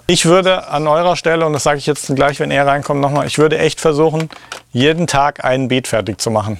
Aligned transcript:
aber 0.00 0.12
Ich 0.12 0.24
würde 0.26 0.68
an 0.68 0.86
eurer 0.86 1.16
Stelle, 1.16 1.46
und 1.46 1.52
das 1.52 1.62
sage 1.62 1.78
ich 1.78 1.86
jetzt 1.86 2.14
gleich, 2.14 2.40
wenn 2.40 2.50
er 2.50 2.66
reinkommt, 2.66 3.00
nochmal, 3.00 3.26
ich 3.26 3.38
würde 3.38 3.58
echt 3.58 3.80
versuchen, 3.80 4.28
jeden 4.72 5.06
Tag 5.06 5.44
einen 5.44 5.68
Beat 5.68 5.86
fertig 5.88 6.20
zu 6.20 6.30
machen. 6.30 6.58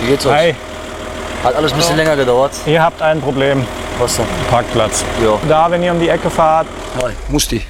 wie 0.00 0.06
geht's 0.06 0.26
euch? 0.26 0.32
Hi, 0.32 0.54
Hat 1.44 1.54
alles 1.54 1.72
ein 1.72 1.78
bisschen 1.78 1.96
länger 1.96 2.16
gedauert. 2.16 2.52
ihr 2.66 2.82
habt 2.82 3.00
ein 3.02 3.20
Problem. 3.20 3.66
Was 3.98 4.16
denn? 4.16 4.26
Parkplatz. 4.50 5.04
Ja. 5.22 5.38
Da, 5.48 5.70
wenn 5.70 5.82
ihr 5.82 5.92
um 5.92 6.00
die 6.00 6.08
Ecke 6.08 6.30
fahrt. 6.30 6.66
Hi, 7.02 7.12
Musti. 7.28 7.62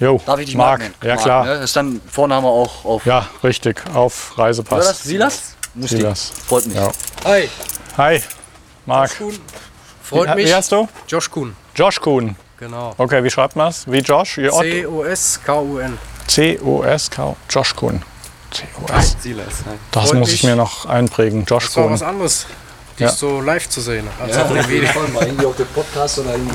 Jo, 0.00 0.20
Darf 0.26 0.38
ich 0.40 0.46
dich. 0.46 0.56
Marc 0.56 0.80
nennen? 0.80 0.94
Ja, 1.02 1.14
Marc, 1.14 1.22
klar. 1.22 1.44
Ne? 1.46 1.52
Ist 1.54 1.74
dann, 1.76 2.00
vorne 2.10 2.34
haben 2.34 2.44
wir 2.44 2.50
auch 2.50 2.84
auf. 2.84 3.06
Ja, 3.06 3.26
richtig. 3.42 3.82
Auf 3.94 4.32
Wer 4.32 4.38
war 4.38 4.46
Reisepass. 4.46 4.88
das? 4.88 5.02
Silas? 5.04 5.56
Musti. 5.74 5.96
Silas. 5.96 6.32
Freut 6.46 6.66
mich. 6.66 6.76
Ja. 6.76 6.90
Hi, 7.24 7.48
Hi, 7.96 8.22
Marc. 8.86 9.16
Kuhn. 9.16 9.38
Freut 10.02 10.30
Wie, 10.30 10.34
mich. 10.34 10.46
wie 10.48 10.54
heißt 10.54 10.70
du? 10.72 10.86
Josh 11.08 11.30
Kuhn, 11.30 11.56
Josh 11.74 12.00
Kuhn. 12.00 12.36
Genau. 12.58 12.94
Okay, 12.98 13.22
wie 13.24 13.30
schreibt 13.30 13.56
man 13.56 13.68
es? 13.68 13.90
Wie 13.90 13.98
Josh? 13.98 14.34
C-O-S-K-U-N. 14.34 15.98
C-O-S-K. 16.26 17.36
Josh 17.50 17.74
Kuhn. 17.76 18.02
C-O-S. 18.50 19.16
Silas. 19.20 19.46
Das 19.90 20.10
Freut 20.10 20.20
muss 20.20 20.32
ich 20.32 20.44
mir 20.44 20.56
noch 20.56 20.86
einprägen. 20.86 21.44
Josh 21.44 21.66
Das 21.66 21.76
war 21.76 21.84
Kuhn. 21.84 21.92
was 21.92 22.02
anderes, 22.02 22.46
dich 22.98 23.00
Ja. 23.06 23.08
so 23.12 23.40
live 23.40 23.68
zu 23.68 23.80
sehen. 23.80 24.06
Als 24.20 24.36
Ja, 24.36 24.44
auf 24.44 24.70
jeden. 24.70 24.86
Fall 24.86 25.08
mal 25.08 25.24
irgendwie 25.26 25.46
auf 25.46 25.56
den 25.56 25.66
Podcast 25.66 26.18
oder 26.20 26.32
irgendwie 26.32 26.54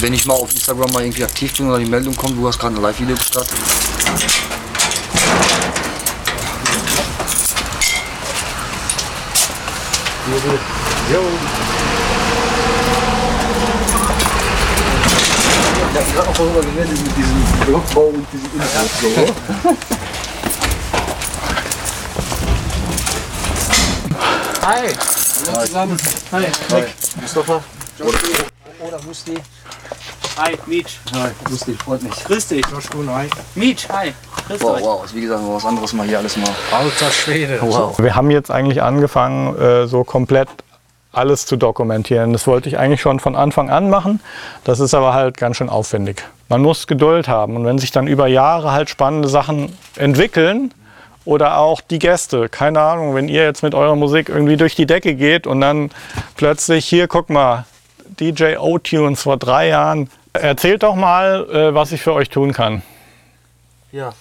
wenn 0.00 0.12
ich 0.12 0.26
mal 0.26 0.34
auf 0.34 0.50
Instagram 0.52 0.92
mal 0.92 1.02
irgendwie 1.02 1.24
aktiv 1.24 1.56
bin 1.56 1.68
oder 1.68 1.78
die 1.78 1.86
Meldung 1.86 2.14
kommt, 2.14 2.36
du 2.38 2.46
hast 2.46 2.58
gerade 2.58 2.74
ein 2.76 2.82
Live-Video 2.82 3.16
gestartet. 3.16 3.56
Ja, 11.10 11.18
auch 16.38 16.44
darüber 16.44 16.60
geredet 16.60 16.98
mit 17.02 17.16
diesem 17.16 17.66
Blockbau 17.66 18.06
und 18.14 18.26
diesem 18.32 18.50
Infos. 18.54 19.00
So. 19.00 19.76
Hi. 24.66 24.88
Hallo 25.52 25.66
zusammen. 25.66 25.96
Hi. 26.32 26.44
Mustafa? 27.20 27.62
Oder 28.80 29.02
Musti? 29.06 29.34
Hi, 30.36 30.56
Mietsch. 30.66 30.98
Hi, 31.14 31.30
Musti, 31.50 31.74
freut 31.74 32.02
mich. 32.02 32.12
Grüß 32.24 32.46
dich. 32.48 32.64
Josh 32.70 32.88
Kuhn, 32.90 33.12
hi. 33.12 33.28
Mietsch, 33.56 33.88
hi. 33.88 34.12
Grüß 34.46 34.60
Wow, 34.60 34.76
euch. 34.76 34.82
wow, 34.82 35.04
ist 35.04 35.14
wie 35.14 35.22
gesagt 35.22 35.42
was 35.44 35.64
anderes 35.64 35.92
mal 35.94 36.06
hier 36.06 36.18
alles 36.18 36.36
mal. 36.36 36.50
Alter 36.70 37.10
Schwede. 37.10 37.58
Wow. 37.60 37.98
Wir 37.98 38.14
haben 38.14 38.30
jetzt 38.30 38.50
eigentlich 38.50 38.80
angefangen, 38.82 39.56
äh, 39.58 39.88
so 39.88 40.04
komplett 40.04 40.48
alles 41.18 41.44
zu 41.44 41.56
dokumentieren. 41.56 42.32
Das 42.32 42.46
wollte 42.46 42.68
ich 42.68 42.78
eigentlich 42.78 43.00
schon 43.00 43.20
von 43.20 43.34
Anfang 43.34 43.68
an 43.68 43.90
machen. 43.90 44.20
Das 44.64 44.80
ist 44.80 44.94
aber 44.94 45.12
halt 45.12 45.36
ganz 45.36 45.56
schön 45.56 45.68
aufwendig. 45.68 46.24
Man 46.48 46.62
muss 46.62 46.86
Geduld 46.86 47.28
haben. 47.28 47.56
Und 47.56 47.64
wenn 47.66 47.78
sich 47.78 47.90
dann 47.90 48.06
über 48.06 48.26
Jahre 48.26 48.72
halt 48.72 48.88
spannende 48.88 49.28
Sachen 49.28 49.76
entwickeln 49.96 50.72
oder 51.24 51.58
auch 51.58 51.80
die 51.80 51.98
Gäste, 51.98 52.48
keine 52.48 52.80
Ahnung, 52.80 53.14
wenn 53.14 53.28
ihr 53.28 53.42
jetzt 53.42 53.62
mit 53.62 53.74
eurer 53.74 53.96
Musik 53.96 54.28
irgendwie 54.28 54.56
durch 54.56 54.74
die 54.74 54.86
Decke 54.86 55.14
geht 55.14 55.46
und 55.46 55.60
dann 55.60 55.90
plötzlich 56.36 56.86
hier, 56.86 57.08
guck 57.08 57.28
mal, 57.28 57.66
DJ 58.20 58.56
O-Tunes 58.56 59.20
vor 59.20 59.36
drei 59.36 59.68
Jahren. 59.68 60.08
Erzählt 60.32 60.82
doch 60.82 60.94
mal, 60.94 61.48
äh, 61.50 61.74
was 61.74 61.92
ich 61.92 62.00
für 62.00 62.14
euch 62.14 62.30
tun 62.30 62.52
kann. 62.52 62.82
Ja. 63.92 64.12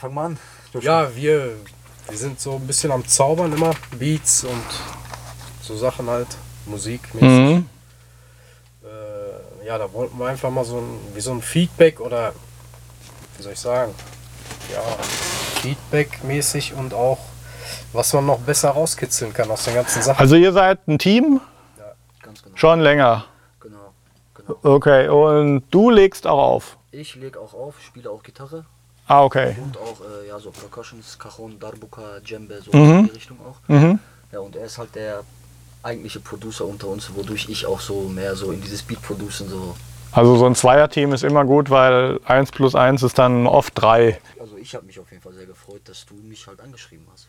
Fang 0.00 0.14
mal 0.14 0.26
an. 0.26 0.38
Ja, 0.80 1.14
wir, 1.14 1.50
wir 2.08 2.18
sind 2.18 2.40
so 2.40 2.54
ein 2.54 2.66
bisschen 2.66 2.90
am 2.90 3.06
Zaubern 3.06 3.52
immer. 3.52 3.72
Beats 3.98 4.44
und 4.44 5.01
so 5.62 5.76
Sachen 5.76 6.08
halt. 6.10 6.28
Musikmäßig. 6.66 7.28
Mhm. 7.56 7.68
Äh, 8.84 9.66
ja, 9.66 9.78
da 9.78 9.92
wollten 9.92 10.18
wir 10.18 10.26
einfach 10.26 10.50
mal 10.50 10.64
so 10.64 10.78
ein, 10.78 10.98
wie 11.14 11.20
so 11.20 11.32
ein 11.32 11.42
Feedback 11.42 12.00
oder, 12.00 12.32
wie 13.36 13.42
soll 13.42 13.52
ich 13.52 13.58
sagen, 13.60 13.94
ja, 14.72 14.80
Feedback-mäßig 15.60 16.74
und 16.74 16.94
auch, 16.94 17.18
was 17.92 18.12
man 18.12 18.26
noch 18.26 18.38
besser 18.40 18.70
rauskitzeln 18.70 19.32
kann 19.32 19.50
aus 19.50 19.64
den 19.64 19.74
ganzen 19.74 20.02
Sachen. 20.02 20.18
Also 20.20 20.36
ihr 20.36 20.52
seid 20.52 20.86
ein 20.88 20.98
Team, 20.98 21.40
Ganz 22.22 22.42
genau. 22.42 22.56
schon 22.56 22.80
länger. 22.80 23.24
Genau. 23.60 23.92
genau. 24.34 24.58
Okay, 24.62 25.08
und 25.08 25.64
du 25.70 25.90
legst 25.90 26.26
auch 26.26 26.38
auf. 26.42 26.76
Ich 26.90 27.14
lege 27.16 27.40
auch 27.40 27.54
auf, 27.54 27.80
spiele 27.80 28.10
auch 28.10 28.22
Gitarre 28.22 28.64
Ah, 29.08 29.24
okay. 29.24 29.56
und 29.62 29.76
auch 29.78 30.00
äh, 30.22 30.28
ja, 30.28 30.38
so 30.38 30.50
Percussions, 30.50 31.18
Cajon, 31.18 31.58
Darbuka, 31.58 32.20
Djembe, 32.20 32.60
so 32.62 32.76
Mhm. 32.76 32.98
in 33.00 33.04
die 33.06 33.10
Richtung 33.12 33.38
auch. 33.40 33.56
Mhm. 33.68 33.98
Ja, 34.30 34.40
und 34.40 34.54
er 34.56 34.66
ist 34.66 34.78
halt 34.78 34.94
der 34.94 35.22
eigentliche 35.82 36.20
Producer 36.20 36.64
unter 36.66 36.88
uns, 36.88 37.10
wodurch 37.14 37.48
ich 37.48 37.66
auch 37.66 37.80
so 37.80 38.02
mehr 38.08 38.36
so 38.36 38.52
in 38.52 38.60
dieses 38.60 38.82
Beat-Producen 38.82 39.48
so. 39.48 39.74
Also 40.12 40.36
so 40.36 40.46
ein 40.46 40.54
Zweierteam 40.54 41.12
ist 41.14 41.24
immer 41.24 41.44
gut, 41.44 41.70
weil 41.70 42.20
1 42.26 42.52
plus 42.52 42.74
1 42.74 43.02
ist 43.02 43.18
dann 43.18 43.46
oft 43.46 43.72
3. 43.80 44.20
Also 44.38 44.56
ich 44.58 44.74
habe 44.74 44.84
mich 44.84 44.98
auf 45.00 45.10
jeden 45.10 45.22
Fall 45.22 45.32
sehr 45.32 45.46
gefreut, 45.46 45.80
dass 45.86 46.04
du 46.04 46.14
mich 46.14 46.46
halt 46.46 46.60
angeschrieben 46.60 47.06
hast. 47.12 47.28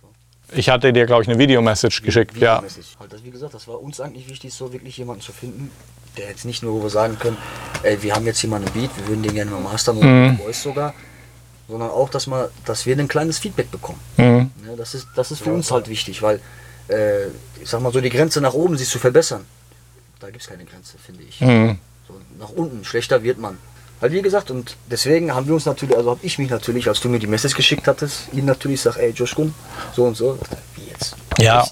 Ich 0.52 0.70
hatte 0.70 0.92
dir, 0.92 1.06
glaube 1.06 1.24
ich, 1.24 1.30
eine 1.30 1.40
Videomessage 1.40 2.02
geschickt. 2.04 2.38
Ja. 2.38 2.58
Videomäßig. 2.58 2.98
Halt, 3.00 3.14
das, 3.14 3.24
wie 3.24 3.32
gesagt, 3.32 3.54
das 3.54 3.68
war 3.68 3.82
uns 3.82 4.00
eigentlich 4.02 4.30
wichtig, 4.30 4.54
so 4.54 4.72
wirklich 4.74 4.98
jemanden 4.98 5.22
zu 5.22 5.32
finden, 5.32 5.72
der 6.18 6.28
jetzt 6.28 6.46
nicht 6.46 6.62
nur, 6.62 6.74
wo 6.74 6.84
wir 6.84 6.90
sagen 6.90 7.18
können, 7.18 7.38
ey, 7.82 8.04
wir 8.04 8.14
haben 8.14 8.26
jetzt 8.26 8.40
hier 8.40 8.50
mal 8.50 8.58
einen 8.58 8.66
Beat, 8.72 8.92
wir 8.98 9.08
würden 9.08 9.24
den 9.24 9.34
gerne 9.34 9.50
mal 9.50 9.62
mastern 9.62 9.98
oder 9.98 10.06
Mhm. 10.06 10.38
Voice 10.38 10.62
sogar, 10.62 10.94
sondern 11.74 11.90
auch, 11.90 12.08
dass, 12.10 12.28
man, 12.28 12.50
dass 12.66 12.86
wir 12.86 12.96
ein 12.96 13.08
kleines 13.08 13.40
Feedback 13.40 13.72
bekommen. 13.72 14.00
Mhm. 14.18 14.52
Ja, 14.68 14.76
das, 14.78 14.94
ist, 14.94 15.08
das 15.16 15.32
ist 15.32 15.42
für 15.42 15.52
uns 15.52 15.72
halt 15.72 15.90
wichtig, 15.90 16.22
weil, 16.22 16.40
äh, 16.88 17.26
ich 17.60 17.68
sag 17.68 17.82
mal 17.82 17.92
so, 17.92 18.00
die 18.00 18.12
Grenze 18.12 18.42
nach 18.42 18.54
oben, 18.54 18.78
sich 18.78 18.88
zu 18.88 19.00
verbessern, 19.00 19.44
da 20.20 20.28
gibt 20.28 20.44
es 20.44 20.48
keine 20.48 20.66
Grenze, 20.66 20.98
finde 21.04 21.24
ich. 21.28 21.42
Mhm. 21.42 21.80
So, 22.08 22.14
nach 22.40 22.50
unten, 22.50 22.86
schlechter 22.86 23.24
wird 23.24 23.40
man. 23.40 23.58
Halt 24.04 24.14
wie 24.14 24.22
gesagt, 24.22 24.52
und 24.52 24.76
deswegen 24.92 25.34
haben 25.34 25.48
wir 25.48 25.56
uns 25.56 25.66
natürlich, 25.66 25.98
also 25.98 26.12
habe 26.12 26.20
ich 26.22 26.38
mich 26.38 26.52
natürlich, 26.52 26.88
als 26.88 27.00
du 27.00 27.10
mir 27.10 27.18
die 27.18 27.26
Message 27.26 27.56
geschickt 27.56 27.88
hattest, 27.88 28.32
ihn 28.34 28.46
natürlich 28.46 28.82
sag, 28.82 28.98
ey 28.98 29.10
Josh 29.10 29.34
Kun, 29.34 29.56
so 29.96 30.04
und 30.04 30.16
so. 30.16 30.38
Wie 30.76 30.92
jetzt? 30.92 31.16
Ja. 31.40 31.66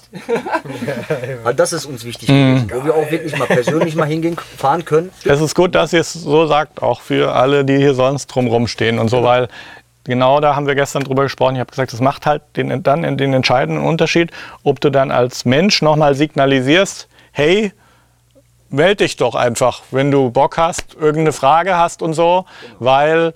Halt, 1.44 1.60
das 1.60 1.72
ist 1.72 1.84
uns 1.86 2.04
wichtig 2.04 2.28
Mhm. 2.28 2.68
wo 2.72 2.84
wir 2.84 2.94
auch 2.94 3.08
wirklich 3.08 3.36
mal 3.38 3.46
persönlich 3.46 3.94
mal 3.94 4.06
hingehen, 4.06 4.36
fahren 4.56 4.84
können. 4.84 5.10
Es 5.24 5.40
ist 5.40 5.54
gut, 5.54 5.76
dass 5.76 5.92
ihr 5.92 6.00
es 6.00 6.12
so 6.12 6.46
sagt, 6.48 6.82
auch 6.82 7.02
für 7.02 7.32
alle, 7.32 7.64
die 7.64 7.76
hier 7.76 7.94
sonst 7.94 8.26
drumherum 8.26 8.66
stehen 8.66 8.98
und 8.98 9.08
so, 9.08 9.22
weil 9.22 9.48
genau 10.04 10.40
da 10.40 10.56
haben 10.56 10.66
wir 10.66 10.74
gestern 10.74 11.04
drüber 11.04 11.22
gesprochen. 11.24 11.54
Ich 11.54 11.60
habe 11.60 11.70
gesagt, 11.70 11.92
es 11.92 12.00
macht 12.00 12.26
halt 12.26 12.42
den, 12.56 12.82
dann 12.82 13.16
den 13.16 13.32
entscheidenden 13.32 13.84
Unterschied, 13.84 14.30
ob 14.62 14.80
du 14.80 14.90
dann 14.90 15.10
als 15.10 15.44
Mensch 15.44 15.82
nochmal 15.82 16.14
signalisierst, 16.14 17.08
hey, 17.32 17.72
melde 18.68 19.04
dich 19.04 19.16
doch 19.16 19.34
einfach, 19.34 19.82
wenn 19.90 20.10
du 20.10 20.30
Bock 20.30 20.56
hast, 20.56 20.94
irgendeine 20.94 21.32
Frage 21.32 21.76
hast 21.76 22.02
und 22.02 22.14
so, 22.14 22.46
weil 22.78 23.34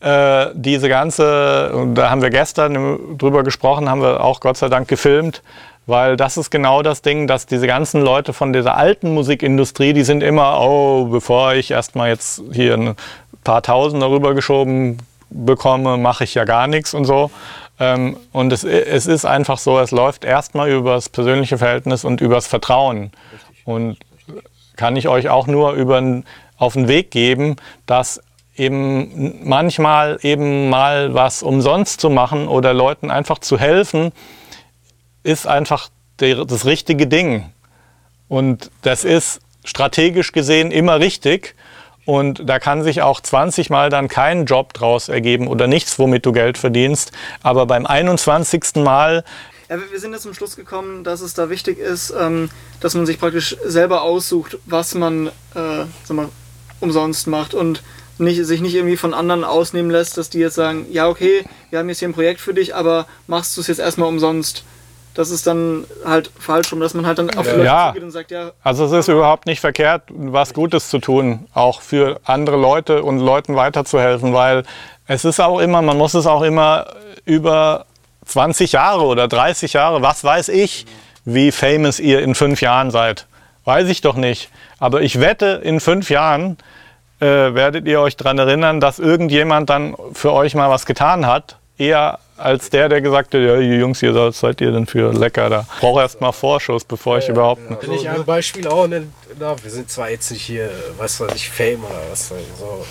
äh, 0.00 0.46
diese 0.54 0.88
ganze, 0.88 1.88
da 1.94 2.10
haben 2.10 2.22
wir 2.22 2.30
gestern 2.30 3.18
drüber 3.18 3.42
gesprochen, 3.42 3.88
haben 3.88 4.02
wir 4.02 4.22
auch 4.22 4.40
Gott 4.40 4.56
sei 4.56 4.68
Dank 4.68 4.88
gefilmt, 4.88 5.42
weil 5.86 6.16
das 6.16 6.36
ist 6.36 6.50
genau 6.50 6.82
das 6.82 7.02
Ding, 7.02 7.26
dass 7.26 7.46
diese 7.46 7.66
ganzen 7.66 8.00
Leute 8.02 8.32
von 8.32 8.52
dieser 8.52 8.76
alten 8.76 9.12
Musikindustrie, 9.14 9.92
die 9.92 10.04
sind 10.04 10.22
immer, 10.22 10.60
oh, 10.60 11.06
bevor 11.06 11.54
ich 11.54 11.70
erstmal 11.70 12.08
jetzt 12.10 12.42
hier 12.52 12.74
ein 12.74 12.96
paar 13.44 13.62
Tausend 13.62 14.02
darüber 14.02 14.34
geschoben 14.34 14.98
bekomme, 15.30 15.96
mache 15.96 16.24
ich 16.24 16.34
ja 16.34 16.44
gar 16.44 16.66
nichts 16.66 16.94
und 16.94 17.04
so. 17.04 17.30
Ähm, 17.78 18.16
und 18.32 18.52
es, 18.52 18.64
es 18.64 19.06
ist 19.06 19.24
einfach 19.24 19.58
so, 19.58 19.78
es 19.78 19.90
läuft 19.90 20.24
erstmal 20.24 20.70
über 20.70 20.94
das 20.94 21.08
persönliche 21.08 21.58
Verhältnis 21.58 22.04
und 22.04 22.20
übers 22.20 22.46
Vertrauen. 22.46 23.10
Und 23.64 23.98
kann 24.76 24.96
ich 24.96 25.08
euch 25.08 25.28
auch 25.28 25.46
nur 25.46 25.72
über, 25.72 26.22
auf 26.56 26.74
den 26.74 26.88
Weg 26.88 27.10
geben, 27.10 27.56
dass 27.86 28.20
eben 28.56 29.46
manchmal 29.46 30.18
eben 30.22 30.70
mal 30.70 31.14
was 31.14 31.42
umsonst 31.42 32.00
zu 32.00 32.08
machen 32.08 32.48
oder 32.48 32.72
Leuten 32.72 33.10
einfach 33.10 33.38
zu 33.38 33.58
helfen, 33.58 34.12
ist 35.22 35.46
einfach 35.46 35.90
der, 36.20 36.44
das 36.44 36.64
richtige 36.64 37.06
Ding. 37.06 37.50
Und 38.28 38.70
das 38.82 39.04
ist 39.04 39.40
strategisch 39.64 40.32
gesehen 40.32 40.70
immer 40.70 41.00
richtig. 41.00 41.54
Und 42.06 42.48
da 42.48 42.60
kann 42.60 42.82
sich 42.84 43.02
auch 43.02 43.20
20 43.20 43.68
Mal 43.68 43.90
dann 43.90 44.08
kein 44.08 44.46
Job 44.46 44.72
draus 44.72 45.08
ergeben 45.08 45.48
oder 45.48 45.66
nichts, 45.66 45.98
womit 45.98 46.24
du 46.24 46.32
Geld 46.32 46.56
verdienst. 46.56 47.12
Aber 47.42 47.66
beim 47.66 47.84
21. 47.84 48.76
Mal 48.76 49.24
Ja, 49.68 49.76
wir 49.90 50.00
sind 50.00 50.12
jetzt 50.12 50.22
zum 50.22 50.32
Schluss 50.32 50.54
gekommen, 50.54 51.02
dass 51.02 51.20
es 51.20 51.34
da 51.34 51.50
wichtig 51.50 51.78
ist, 51.78 52.14
ähm, 52.18 52.48
dass 52.80 52.94
man 52.94 53.06
sich 53.06 53.18
praktisch 53.18 53.56
selber 53.64 54.02
aussucht, 54.02 54.56
was 54.66 54.94
man 54.94 55.26
äh, 55.56 56.12
mal, 56.12 56.28
umsonst 56.78 57.26
macht 57.26 57.54
und 57.54 57.82
nicht, 58.18 58.44
sich 58.46 58.60
nicht 58.60 58.74
irgendwie 58.74 58.96
von 58.96 59.12
anderen 59.12 59.42
ausnehmen 59.42 59.90
lässt, 59.90 60.16
dass 60.16 60.30
die 60.30 60.38
jetzt 60.38 60.54
sagen, 60.54 60.86
ja 60.90 61.08
okay, 61.08 61.44
wir 61.70 61.80
haben 61.80 61.88
jetzt 61.88 61.98
hier 61.98 62.08
ein 62.08 62.14
Projekt 62.14 62.40
für 62.40 62.54
dich, 62.54 62.74
aber 62.74 63.06
machst 63.26 63.56
du 63.56 63.60
es 63.60 63.66
jetzt 63.66 63.80
erstmal 63.80 64.08
umsonst. 64.08 64.64
Das 65.16 65.30
ist 65.30 65.46
dann 65.46 65.84
halt 66.04 66.30
falsch 66.38 66.70
rum, 66.72 66.80
dass 66.80 66.92
man 66.94 67.06
halt 67.06 67.18
dann 67.18 67.30
auf 67.36 67.46
die 67.46 67.52
Leute 67.52 67.64
Ja. 67.64 67.88
zugeht 67.88 68.02
und 68.02 68.10
sagt, 68.10 68.30
ja, 68.30 68.50
Also 68.62 68.84
es 68.84 68.92
ist 68.92 69.08
überhaupt 69.08 69.46
nicht 69.46 69.60
verkehrt, 69.60 70.02
was 70.10 70.52
Gutes 70.52 70.90
zu 70.90 70.98
tun, 70.98 71.46
auch 71.54 71.80
für 71.80 72.20
andere 72.24 72.56
Leute 72.56 73.02
und 73.02 73.18
Leuten 73.18 73.56
weiterzuhelfen, 73.56 74.34
weil 74.34 74.62
es 75.06 75.24
ist 75.24 75.40
auch 75.40 75.58
immer, 75.58 75.80
man 75.82 75.96
muss 75.96 76.12
es 76.14 76.26
auch 76.26 76.42
immer 76.42 76.86
über 77.24 77.86
20 78.26 78.72
Jahre 78.72 79.04
oder 79.04 79.26
30 79.26 79.72
Jahre, 79.72 80.02
was 80.02 80.22
weiß 80.22 80.48
ich, 80.50 80.84
wie 81.24 81.50
famous 81.50 81.98
ihr 81.98 82.20
in 82.20 82.34
fünf 82.34 82.60
Jahren 82.60 82.90
seid. 82.90 83.26
Weiß 83.64 83.88
ich 83.88 84.00
doch 84.02 84.16
nicht. 84.16 84.50
Aber 84.78 85.00
ich 85.00 85.18
wette, 85.18 85.60
in 85.64 85.80
fünf 85.80 86.10
Jahren 86.10 86.58
äh, 87.20 87.26
werdet 87.26 87.86
ihr 87.88 88.00
euch 88.00 88.16
daran 88.16 88.38
erinnern, 88.38 88.80
dass 88.80 88.98
irgendjemand 88.98 89.70
dann 89.70 89.96
für 90.12 90.32
euch 90.32 90.54
mal 90.54 90.68
was 90.70 90.84
getan 90.86 91.26
hat. 91.26 91.56
Eher 91.78 92.18
als 92.38 92.68
der, 92.70 92.88
der 92.88 93.00
gesagt 93.00 93.32
hat, 93.34 93.40
ja, 93.40 93.56
ihr 93.56 93.78
Jungs, 93.78 94.02
ihr 94.02 94.12
seid, 94.12 94.34
seid 94.34 94.60
ihr 94.60 94.70
denn 94.70 94.86
für 94.86 95.12
lecker 95.12 95.48
da. 95.48 95.66
Ich 95.74 95.80
brauche 95.80 96.00
erst 96.02 96.20
mal 96.20 96.32
Vorschuss, 96.32 96.84
bevor 96.84 97.18
ich 97.18 97.28
überhaupt... 97.28 97.62
Wenn 97.80 97.92
ich 97.92 98.08
ein 98.08 98.24
Beispiel 98.24 98.68
auch 98.68 98.86
nenne, 98.86 99.06
na, 99.38 99.54
wir 99.62 99.70
sind 99.70 99.90
zwar 99.90 100.10
jetzt 100.10 100.30
nicht 100.30 100.42
hier, 100.42 100.70
weißt 100.98 101.20
du, 101.20 101.24
nicht 101.26 101.48
Fame 101.48 101.82
oder 101.84 101.98
was, 102.10 102.28
so. 102.28 102.84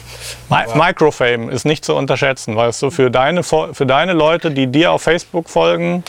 Mi 0.50 0.64
Microfame 0.76 1.52
ist 1.52 1.66
nicht 1.66 1.86
zu 1.86 1.96
unterschätzen, 1.96 2.56
weißt 2.56 2.82
du, 2.82 2.90
für 2.90 3.12
deine, 3.12 3.44
für 3.44 3.86
deine 3.86 4.14
Leute, 4.14 4.50
die 4.52 4.68
dir 4.68 4.92
auf 4.92 5.04
Facebook 5.04 5.50
folgen, 5.50 6.04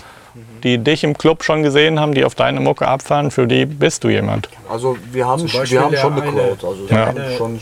die 0.62 0.79
dich 0.79 1.05
im 1.05 1.17
Club 1.17 1.44
schon 1.44 1.62
gesehen 1.62 2.00
haben, 2.00 2.14
die 2.14 2.25
auf 2.25 2.34
deine 2.34 2.61
Mucke 2.61 2.88
abfahren, 2.88 3.31
für 3.31 3.46
die 3.46 3.67
bist 3.67 4.05
du 4.05 4.08
jemand. 4.08 4.49
Also 4.69 4.96
wir 5.12 5.26
haben, 5.26 5.50
wir 5.50 5.81
haben 5.81 5.90
der 5.90 6.00
schon 6.00 6.12
eine 6.14 6.22
eine- 6.22 6.32
Crowd. 6.32 6.67
Also 6.67 6.90
haben 6.90 7.37
schon, 7.37 7.61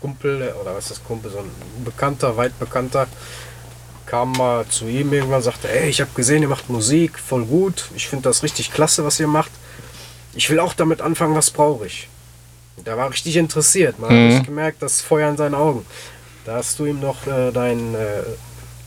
Kumpel, 0.00 0.52
oder 0.60 0.74
was 0.74 0.84
ist 0.84 0.90
das 0.90 1.04
Kumpel, 1.04 1.30
so 1.30 1.38
ein 1.38 1.50
Bekannter, 1.84 2.36
weit 2.36 2.58
Bekannter, 2.58 3.06
kam 4.14 4.30
mal 4.30 4.64
zu 4.68 4.86
ihm 4.86 5.12
irgendwann 5.12 5.38
und 5.38 5.42
sagte, 5.42 5.68
ey, 5.68 5.88
ich 5.88 6.00
habe 6.00 6.10
gesehen, 6.14 6.42
ihr 6.42 6.48
macht 6.48 6.70
Musik, 6.70 7.18
voll 7.18 7.44
gut, 7.44 7.86
ich 7.96 8.06
finde 8.06 8.22
das 8.28 8.44
richtig 8.44 8.72
klasse, 8.72 9.04
was 9.04 9.18
ihr 9.18 9.26
macht. 9.26 9.50
Ich 10.36 10.48
will 10.50 10.60
auch 10.60 10.72
damit 10.72 11.00
anfangen, 11.00 11.34
was 11.34 11.50
brauche 11.50 11.86
ich? 11.86 12.08
Der 12.86 12.96
war 12.96 13.10
richtig 13.10 13.36
interessiert, 13.36 13.98
man 13.98 14.10
hat 14.10 14.16
richtig 14.16 14.46
gemerkt, 14.46 14.82
das 14.82 15.00
Feuer 15.00 15.28
in 15.30 15.36
seinen 15.36 15.56
Augen. 15.56 15.84
Da 16.44 16.54
hast 16.56 16.78
du 16.78 16.84
ihm 16.86 17.00
noch 17.00 17.26
äh, 17.26 17.50
dein, 17.50 17.94
äh, 17.96 18.22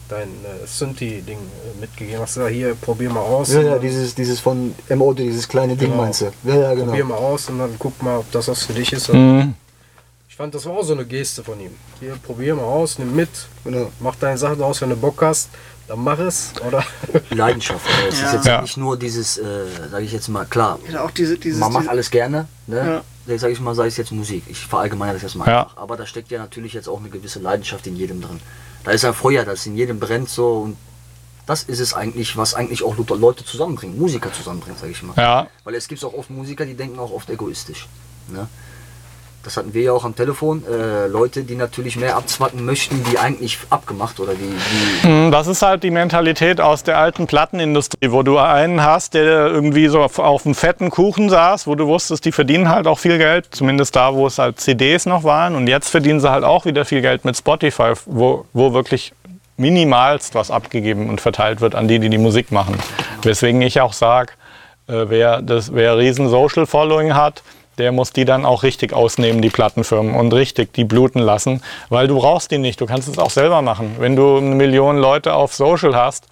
dein 0.07 0.29
äh, 0.29 0.65
Synthi-Ding 0.65 1.39
äh, 1.39 1.81
mitgegeben, 1.81 2.21
hast 2.21 2.35
gesagt, 2.35 2.53
hier, 2.53 2.75
probier 2.75 3.09
mal 3.09 3.19
aus. 3.19 3.51
ja, 3.51 3.61
ja, 3.61 3.79
dieses, 3.79 4.15
dieses 4.15 4.39
von 4.39 4.73
MO, 4.95 5.11
dieses 5.13 5.45
kleine 5.45 5.75
Ding 5.75 5.89
Genau. 5.89 6.03
meinst 6.03 6.21
du? 6.21 6.31
Ja, 6.45 6.55
ja, 6.55 6.73
genau. 6.73 6.85
Probier 6.87 7.03
mal 7.05 7.15
aus 7.15 7.49
und 7.49 7.59
dann 7.59 7.75
guck 7.77 8.01
mal, 8.01 8.19
ob 8.19 8.31
das 8.31 8.47
was 8.47 8.63
für 8.63 8.73
dich 8.73 8.93
ist. 8.93 9.11
Mhm. 9.11 9.55
Ich 10.37 10.39
fand, 10.39 10.53
das 10.53 10.67
war 10.67 10.73
auch 10.73 10.83
so 10.83 10.93
eine 10.93 11.03
Geste 11.03 11.43
von 11.43 11.59
ihm. 11.59 11.71
Hier, 11.99 12.15
probier 12.17 12.53
mal 12.53 12.61
aus, 12.61 12.99
nimm 12.99 13.15
mit, 13.15 13.27
Genau. 13.63 13.91
mach 13.99 14.13
deine 14.17 14.37
Sachen 14.37 14.61
aus, 14.61 14.79
wenn 14.81 14.91
du 14.91 14.95
Bock 14.95 15.19
hast, 15.23 15.49
dann 15.87 16.03
mach 16.03 16.19
es. 16.19 16.51
Oder 16.63 16.83
Leidenschaft. 17.31 17.83
Also 17.87 18.09
es 18.09 18.21
Ja. 18.21 18.27
ist 18.27 18.33
jetzt 18.33 18.45
Ja. 18.45 18.61
nicht 18.61 18.77
nur 18.77 18.97
dieses, 18.99 19.39
äh, 19.39 19.65
sage 19.89 20.05
ich 20.05 20.11
jetzt 20.11 20.27
mal, 20.27 20.45
klar, 20.45 20.77
Ja, 20.91 21.03
auch 21.05 21.09
diese, 21.09 21.39
dieses, 21.39 21.59
man 21.59 21.73
macht 21.73 21.87
alles 21.89 22.11
gerne, 22.11 22.47
ne? 22.67 23.01
Ja. 23.25 23.37
Sag 23.39 23.49
ich 23.49 23.59
mal, 23.59 23.73
sei 23.73 23.87
es 23.87 23.97
jetzt 23.97 24.11
Musik. 24.11 24.43
Ich 24.45 24.59
verallgemeine 24.67 25.13
das 25.13 25.23
jetzt 25.23 25.33
mal 25.33 25.47
Ja. 25.47 25.63
einfach. 25.63 25.77
Aber 25.77 25.97
da 25.97 26.05
steckt 26.05 26.29
ja 26.29 26.37
natürlich 26.37 26.73
jetzt 26.73 26.87
auch 26.87 26.99
eine 26.99 27.09
gewisse 27.09 27.39
Leidenschaft 27.39 27.87
in 27.87 27.95
jedem 27.95 28.21
drin. 28.21 28.39
Da 28.83 28.91
ist 28.91 29.05
ein 29.05 29.15
Feuer, 29.15 29.43
das 29.43 29.65
in 29.65 29.75
jedem 29.75 29.99
brennt 29.99 30.29
so 30.29 30.59
und 30.59 30.77
das 31.47 31.63
ist 31.63 31.79
es 31.79 31.95
eigentlich, 31.95 32.37
was 32.37 32.53
eigentlich 32.53 32.83
auch 32.83 32.95
Leute 33.09 33.43
zusammenbringt, 33.43 33.97
Musiker 33.97 34.31
zusammenbringt, 34.31 34.77
sage 34.77 34.91
ich 34.91 35.01
mal. 35.01 35.15
Ja, 35.17 35.47
Weil 35.63 35.73
es 35.73 35.87
gibt 35.87 36.05
auch 36.05 36.13
oft 36.13 36.29
Musiker, 36.29 36.63
die 36.63 36.75
denken 36.75 36.99
auch 36.99 37.11
oft 37.11 37.27
egoistisch. 37.27 37.87
Ne? 38.27 38.47
Das 39.43 39.55
hatten 39.55 39.73
wir 39.73 39.81
ja 39.81 39.91
auch 39.93 40.03
am 40.03 40.15
Telefon. 40.15 40.63
Äh, 40.69 41.07
Leute, 41.07 41.43
die 41.43 41.55
natürlich 41.55 41.95
mehr 41.95 42.17
abzwacken 42.17 42.65
möchten, 42.65 43.05
wie 43.09 43.17
eigentlich 43.17 43.57
abgemacht 43.69 44.19
oder 44.19 44.33
wie, 44.33 44.51
wie 45.03 45.07
Mhm, 45.07 45.31
Das 45.31 45.47
ist 45.47 45.61
halt 45.61 45.83
die 45.83 45.91
Mentalität 45.91 46.59
aus 46.59 46.83
der 46.83 46.97
alten 46.97 47.27
Plattenindustrie, 47.27 48.11
wo 48.11 48.23
du 48.23 48.37
einen 48.39 48.83
hast, 48.83 49.13
der 49.13 49.47
irgendwie 49.47 49.87
so 49.87 50.01
auf, 50.01 50.19
auf 50.19 50.45
einem 50.45 50.55
fetten 50.55 50.89
Kuchen 50.89 51.29
saß, 51.29 51.65
wo 51.65 51.75
du 51.75 51.87
wusstest, 51.87 52.25
die 52.25 52.33
verdienen 52.33 52.67
halt 52.67 52.87
auch 52.87 52.99
viel 52.99 53.17
Geld, 53.17 53.47
zumindest 53.51 53.95
da, 53.95 54.13
wo 54.13 54.27
es 54.27 54.37
halt 54.37 54.59
CDs 54.59 55.05
noch 55.05 55.23
waren. 55.23 55.55
Und 55.55 55.67
jetzt 55.67 55.89
verdienen 55.89 56.19
sie 56.19 56.29
halt 56.29 56.43
auch 56.43 56.65
wieder 56.65 56.83
viel 56.83 57.01
Geld 57.01 57.23
mit 57.23 57.37
Spotify, 57.37 57.93
wo, 58.05 58.45
wo 58.51 58.73
wirklich 58.73 59.13
minimalst 59.57 60.35
was 60.35 60.51
abgegeben 60.51 61.09
und 61.09 61.19
verteilt 61.21 61.61
wird 61.61 61.73
an 61.73 61.87
die, 61.87 61.99
die 61.99 62.09
die 62.09 62.17
Musik 62.17 62.51
machen. 62.51 62.75
Weswegen 63.23 63.61
ich 63.61 63.81
auch 63.81 63.93
sage, 63.93 64.33
äh, 64.87 65.05
wer, 65.07 65.41
das, 65.41 65.73
wer 65.73 65.97
riesen 65.97 66.29
Social 66.29 66.65
Following 66.65 67.13
hat, 67.13 67.43
der 67.77 67.91
muss 67.91 68.11
die 68.11 68.25
dann 68.25 68.45
auch 68.45 68.63
richtig 68.63 68.93
ausnehmen, 68.93 69.41
die 69.41 69.49
Plattenfirmen, 69.49 70.15
und 70.15 70.33
richtig 70.33 70.73
die 70.73 70.83
bluten 70.83 71.19
lassen, 71.19 71.61
weil 71.89 72.07
du 72.07 72.17
brauchst 72.17 72.51
die 72.51 72.57
nicht. 72.57 72.81
Du 72.81 72.85
kannst 72.85 73.07
es 73.07 73.17
auch 73.17 73.29
selber 73.29 73.61
machen. 73.61 73.95
Wenn 73.99 74.15
du 74.15 74.37
eine 74.37 74.55
Million 74.55 74.97
Leute 74.97 75.33
auf 75.33 75.53
Social 75.53 75.95
hast, 75.95 76.25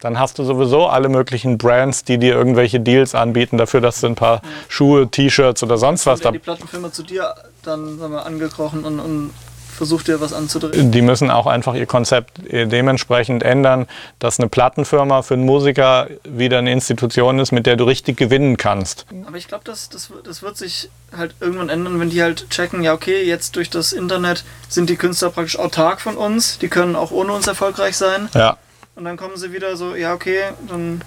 dann 0.00 0.18
hast 0.18 0.38
du 0.38 0.44
sowieso 0.44 0.86
alle 0.86 1.08
möglichen 1.08 1.56
Brands, 1.56 2.04
die 2.04 2.18
dir 2.18 2.34
irgendwelche 2.34 2.78
Deals 2.78 3.14
anbieten 3.14 3.56
dafür, 3.56 3.80
dass 3.80 4.00
du 4.00 4.06
ein 4.06 4.14
paar 4.14 4.42
Schuhe, 4.68 5.08
T-Shirts 5.08 5.62
oder 5.62 5.78
sonst 5.78 6.04
was 6.06 6.20
da. 6.20 6.30
die 6.30 6.38
Plattenfirma 6.38 6.92
zu 6.92 7.02
dir 7.02 7.34
dann 7.62 7.98
wir, 7.98 8.26
angekrochen 8.26 8.84
und, 8.84 9.00
und 9.00 9.30
versucht 9.74 10.08
dir 10.08 10.20
was 10.20 10.32
anzudrehen. 10.32 10.90
Die 10.90 11.02
müssen 11.02 11.30
auch 11.30 11.46
einfach 11.46 11.74
ihr 11.74 11.86
Konzept 11.86 12.46
äh, 12.52 12.66
dementsprechend 12.66 13.42
ändern, 13.42 13.86
dass 14.18 14.38
eine 14.38 14.48
Plattenfirma 14.48 15.22
für 15.22 15.34
einen 15.34 15.44
Musiker 15.44 16.08
wieder 16.24 16.58
eine 16.58 16.72
Institution 16.72 17.38
ist, 17.38 17.52
mit 17.52 17.66
der 17.66 17.76
du 17.76 17.84
richtig 17.84 18.16
gewinnen 18.16 18.56
kannst. 18.56 19.06
Aber 19.26 19.36
ich 19.36 19.48
glaube, 19.48 19.64
das, 19.64 19.88
das, 19.88 20.10
wird- 20.10 20.26
das 20.26 20.42
wird 20.42 20.56
sich 20.56 20.88
halt 21.16 21.34
irgendwann 21.40 21.68
ändern, 21.68 22.00
wenn 22.00 22.10
die 22.10 22.22
halt 22.22 22.48
checken, 22.50 22.82
ja 22.82 22.92
okay, 22.94 23.22
jetzt 23.24 23.56
durch 23.56 23.70
das 23.70 23.92
Internet 23.92 24.44
sind 24.68 24.88
die 24.90 24.96
Künstler 24.96 25.30
praktisch 25.30 25.58
autark 25.58 26.00
von 26.00 26.16
uns, 26.16 26.58
die 26.58 26.68
können 26.68 26.96
auch 26.96 27.10
ohne 27.10 27.32
uns 27.32 27.46
erfolgreich 27.46 27.96
sein. 27.96 28.28
Ja. 28.34 28.56
Und 28.96 29.04
dann 29.04 29.16
kommen 29.16 29.36
sie 29.36 29.52
wieder 29.52 29.76
so, 29.76 29.94
ja 29.96 30.14
okay, 30.14 30.38
dann 30.68 31.02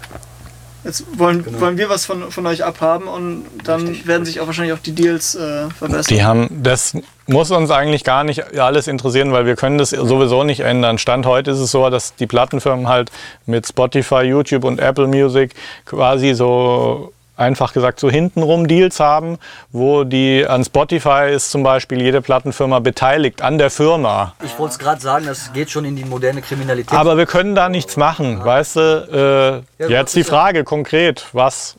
jetzt 0.88 1.04
wollen, 1.20 1.44
Genau. 1.44 1.60
wollen 1.62 1.78
wir 1.78 1.90
was 1.90 2.06
von, 2.06 2.32
von 2.32 2.48
euch 2.48 2.64
abhaben 2.64 3.08
und 3.08 3.46
dann 3.64 4.06
werden 4.08 4.26
sich 4.26 4.40
auch 4.40 4.48
wahrscheinlich 4.48 4.74
auch 4.74 4.82
die 4.82 4.94
Deals 4.94 5.36
äh, 5.36 5.70
verbessern. 5.70 6.06
Die 6.16 6.24
haben, 6.24 6.48
das 6.64 6.98
muss 7.28 7.52
uns 7.52 7.70
eigentlich 7.70 8.04
gar 8.04 8.24
nicht 8.24 8.58
alles 8.58 8.88
interessieren, 8.88 9.32
weil 9.34 9.46
wir 9.46 9.56
können 9.56 9.78
das 9.78 9.92
sowieso 9.92 10.44
nicht 10.44 10.62
ändern. 10.62 10.98
Stand 10.98 11.26
heute 11.26 11.52
ist 11.52 11.60
es 11.60 11.72
so, 11.72 11.90
dass 11.90 12.16
die 12.16 12.26
Plattenfirmen 12.26 12.88
halt 12.88 13.12
mit 13.46 13.68
Spotify, 13.68 14.22
YouTube 14.22 14.64
und 14.64 14.80
Apple 14.80 15.08
Music 15.08 15.54
quasi 15.86 16.34
so 16.34 17.12
einfach 17.38 17.72
gesagt 17.74 18.00
so 18.00 18.10
hintenrum 18.10 18.68
Deals 18.68 19.00
haben, 19.00 19.38
wo 19.72 20.04
die 20.04 20.46
an 20.46 20.66
Spotify 20.66 21.32
ist 21.32 21.52
zum 21.52 21.64
Beispiel 21.64 22.02
jede 22.02 22.22
Plattenfirma 22.22 22.80
beteiligt 22.80 23.42
an 23.42 23.58
der 23.58 23.70
Firma. 23.70 24.34
Ich 24.44 24.58
wollte 24.60 24.74
es 24.74 24.80
gerade 24.80 25.00
sagen, 25.00 25.26
das 25.28 25.54
geht 25.54 25.70
schon 25.70 25.86
in 25.86 25.96
die 25.96 26.04
moderne 26.04 26.42
Kriminalität. 26.42 26.98
Aber 26.98 27.18
wir 27.18 27.28
können 27.28 27.56
da 27.56 27.70
nichts 27.70 27.96
machen, 27.96 28.44
weißt 28.44 28.76
du? 28.76 29.64
Äh, 29.80 29.84
Ja, 29.84 29.90
jetzt 29.90 30.16
die 30.16 30.20
ja- 30.22 30.26
Frage 30.26 30.64
konkret, 30.64 31.28
was, 31.34 31.78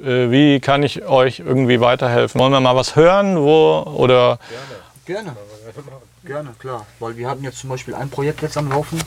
äh, 0.00 0.30
wie 0.30 0.58
kann 0.60 0.82
ich 0.82 1.04
euch 1.06 1.38
irgendwie 1.38 1.80
weiterhelfen? 1.80 2.40
Wollen 2.40 2.52
wir 2.52 2.60
mal 2.60 2.76
was 2.76 2.96
hören, 2.96 3.36
wo 3.38 3.84
oder? 3.96 4.38
Gerne. 5.06 5.32
Gerne, 6.24 6.50
klar. 6.60 6.86
Weil 7.00 7.16
wir 7.16 7.28
hatten 7.28 7.42
jetzt 7.42 7.58
zum 7.58 7.70
Beispiel 7.70 7.94
ein 7.94 8.08
Projekt 8.08 8.42
jetzt 8.42 8.56
am 8.56 8.70
Laufen. 8.70 9.00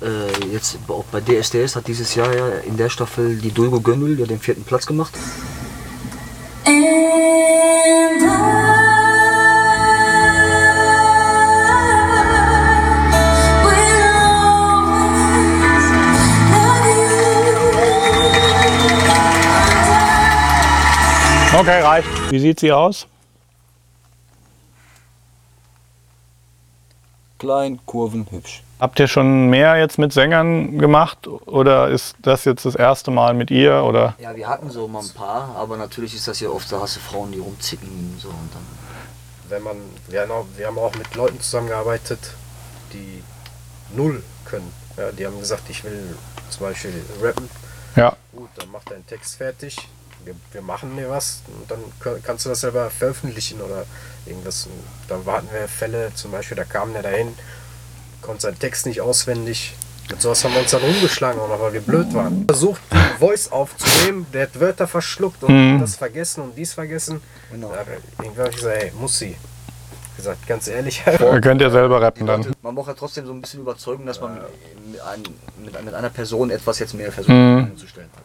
Äh, 0.00 0.52
jetzt 0.52 0.78
auch 0.86 1.04
bei 1.10 1.20
DSDS 1.20 1.74
hat 1.74 1.88
dieses 1.88 2.14
Jahr 2.14 2.34
ja 2.34 2.48
in 2.58 2.76
der 2.76 2.88
Staffel 2.88 3.36
die 3.36 3.50
Dulgo 3.50 3.80
Gönül 3.80 4.18
ja 4.18 4.26
den 4.26 4.38
vierten 4.38 4.62
Platz 4.62 4.86
gemacht. 4.86 5.12
Okay, 21.58 21.80
reicht. 21.80 22.08
Wie 22.30 22.38
sieht 22.38 22.60
sie 22.60 22.70
aus? 22.70 23.08
Klein, 27.38 27.78
Kurven, 27.86 28.26
hübsch. 28.30 28.62
Habt 28.80 29.00
ihr 29.00 29.08
schon 29.08 29.48
mehr 29.48 29.76
jetzt 29.76 29.98
mit 29.98 30.12
Sängern 30.12 30.78
gemacht 30.78 31.26
oder 31.26 31.88
ist 31.88 32.16
das 32.22 32.44
jetzt 32.44 32.64
das 32.64 32.76
erste 32.76 33.10
Mal 33.10 33.34
mit 33.34 33.50
ihr 33.50 33.82
oder? 33.82 34.14
Ja, 34.20 34.36
wir 34.36 34.46
hatten 34.48 34.70
so 34.70 34.86
mal 34.86 35.02
ein 35.02 35.10
paar, 35.14 35.56
aber 35.56 35.76
natürlich 35.76 36.14
ist 36.14 36.28
das 36.28 36.38
ja 36.40 36.48
oft, 36.48 36.70
da 36.70 36.80
hast 36.80 36.96
du 36.96 37.00
Frauen, 37.00 37.32
die 37.32 37.40
rumzicken 37.40 38.16
so 38.20 38.28
und 38.28 38.50
dann. 38.54 38.62
wenn 39.48 39.62
man, 39.62 39.76
wir 40.08 40.20
haben 40.22 40.30
auch, 40.30 40.46
wir 40.56 40.66
haben 40.66 40.78
auch 40.78 40.94
mit 40.94 41.14
Leuten 41.16 41.40
zusammengearbeitet, 41.40 42.20
die 42.92 43.22
null 43.96 44.22
können. 44.44 44.72
Ja, 44.96 45.10
die 45.10 45.26
haben 45.26 45.38
gesagt, 45.38 45.68
ich 45.70 45.82
will 45.84 46.16
zum 46.50 46.66
Beispiel 46.66 46.92
rappen. 47.20 47.48
Ja. 47.96 48.16
Gut, 48.34 48.50
dann 48.56 48.68
mach 48.72 48.84
deinen 48.84 49.06
Text 49.06 49.36
fertig. 49.36 49.76
Wir, 50.28 50.34
wir 50.52 50.60
machen 50.62 50.94
dir 50.94 51.08
was 51.08 51.42
und 51.46 51.70
dann 51.70 51.78
kannst 52.22 52.44
du 52.44 52.50
das 52.50 52.60
selber 52.60 52.90
veröffentlichen 52.90 53.62
oder 53.62 53.86
irgendwas. 54.26 54.66
Und 54.66 54.72
dann 55.08 55.24
warten 55.24 55.48
wir 55.52 55.66
Fälle, 55.68 56.12
zum 56.14 56.32
Beispiel, 56.32 56.54
da 56.56 56.64
kam 56.64 56.92
der 56.92 57.00
dahin, 57.02 57.34
konnte 58.20 58.42
seinen 58.42 58.58
Text 58.58 58.84
nicht 58.84 59.00
auswendig. 59.00 59.74
Mit 60.10 60.20
sowas 60.20 60.44
haben 60.44 60.52
wir 60.52 60.60
uns 60.60 60.70
dann 60.70 60.82
rumgeschlagen, 60.82 61.40
auch 61.40 61.48
noch, 61.48 61.60
weil 61.60 61.72
wir 61.72 61.80
blöd 61.80 62.12
waren. 62.12 62.44
Versucht, 62.46 62.80
die 62.92 63.18
Voice 63.18 63.50
aufzunehmen, 63.50 64.26
der 64.34 64.42
hat 64.42 64.60
Wörter 64.60 64.86
verschluckt 64.86 65.42
und 65.44 65.78
das 65.80 65.96
vergessen 65.96 66.42
und 66.42 66.56
dies 66.58 66.74
vergessen. 66.74 67.22
Genau. 67.50 67.72
Da 67.72 67.84
Irgendwann 68.22 68.44
habe 68.46 68.50
ich 68.50 68.56
gesagt, 68.56 68.82
ey, 68.82 68.92
muss 69.00 69.18
sie. 69.18 69.34
gesagt, 70.16 70.46
ganz 70.46 70.68
ehrlich. 70.68 71.02
Ihr 71.06 71.40
könnt 71.40 71.62
ihr 71.62 71.70
selber 71.70 72.02
rappen 72.02 72.26
dann. 72.26 72.46
Man 72.62 72.74
braucht 72.74 72.88
ja 72.88 72.94
trotzdem 72.94 73.24
so 73.26 73.32
ein 73.32 73.40
bisschen 73.40 73.60
überzeugen, 73.60 74.04
dass 74.04 74.20
man 74.20 74.38
mit, 74.90 75.00
ein, 75.00 75.22
mit, 75.64 75.84
mit 75.84 75.94
einer 75.94 76.10
Person 76.10 76.50
etwas 76.50 76.78
jetzt 76.80 76.92
mehr 76.92 77.10
versucht 77.12 77.30
Mhm. 77.34 77.68
anzustellen 77.72 78.08
hat. 78.14 78.24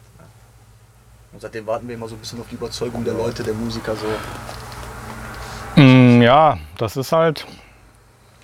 Und 1.34 1.42
seitdem 1.42 1.66
warten 1.66 1.88
wir 1.88 1.96
immer 1.96 2.08
so 2.08 2.16
ein 2.16 2.20
bisschen 2.20 2.40
auf 2.40 2.46
die 2.50 2.56
Überzeugung 2.56 3.04
der 3.04 3.16
Leute, 3.16 3.44
der 3.44 3.56
Musiker 3.56 3.96
so. 3.96 5.82
Mm, 5.82 6.22
ja, 6.22 6.60
das 6.78 6.96
ist 6.96 7.12
halt. 7.12 7.46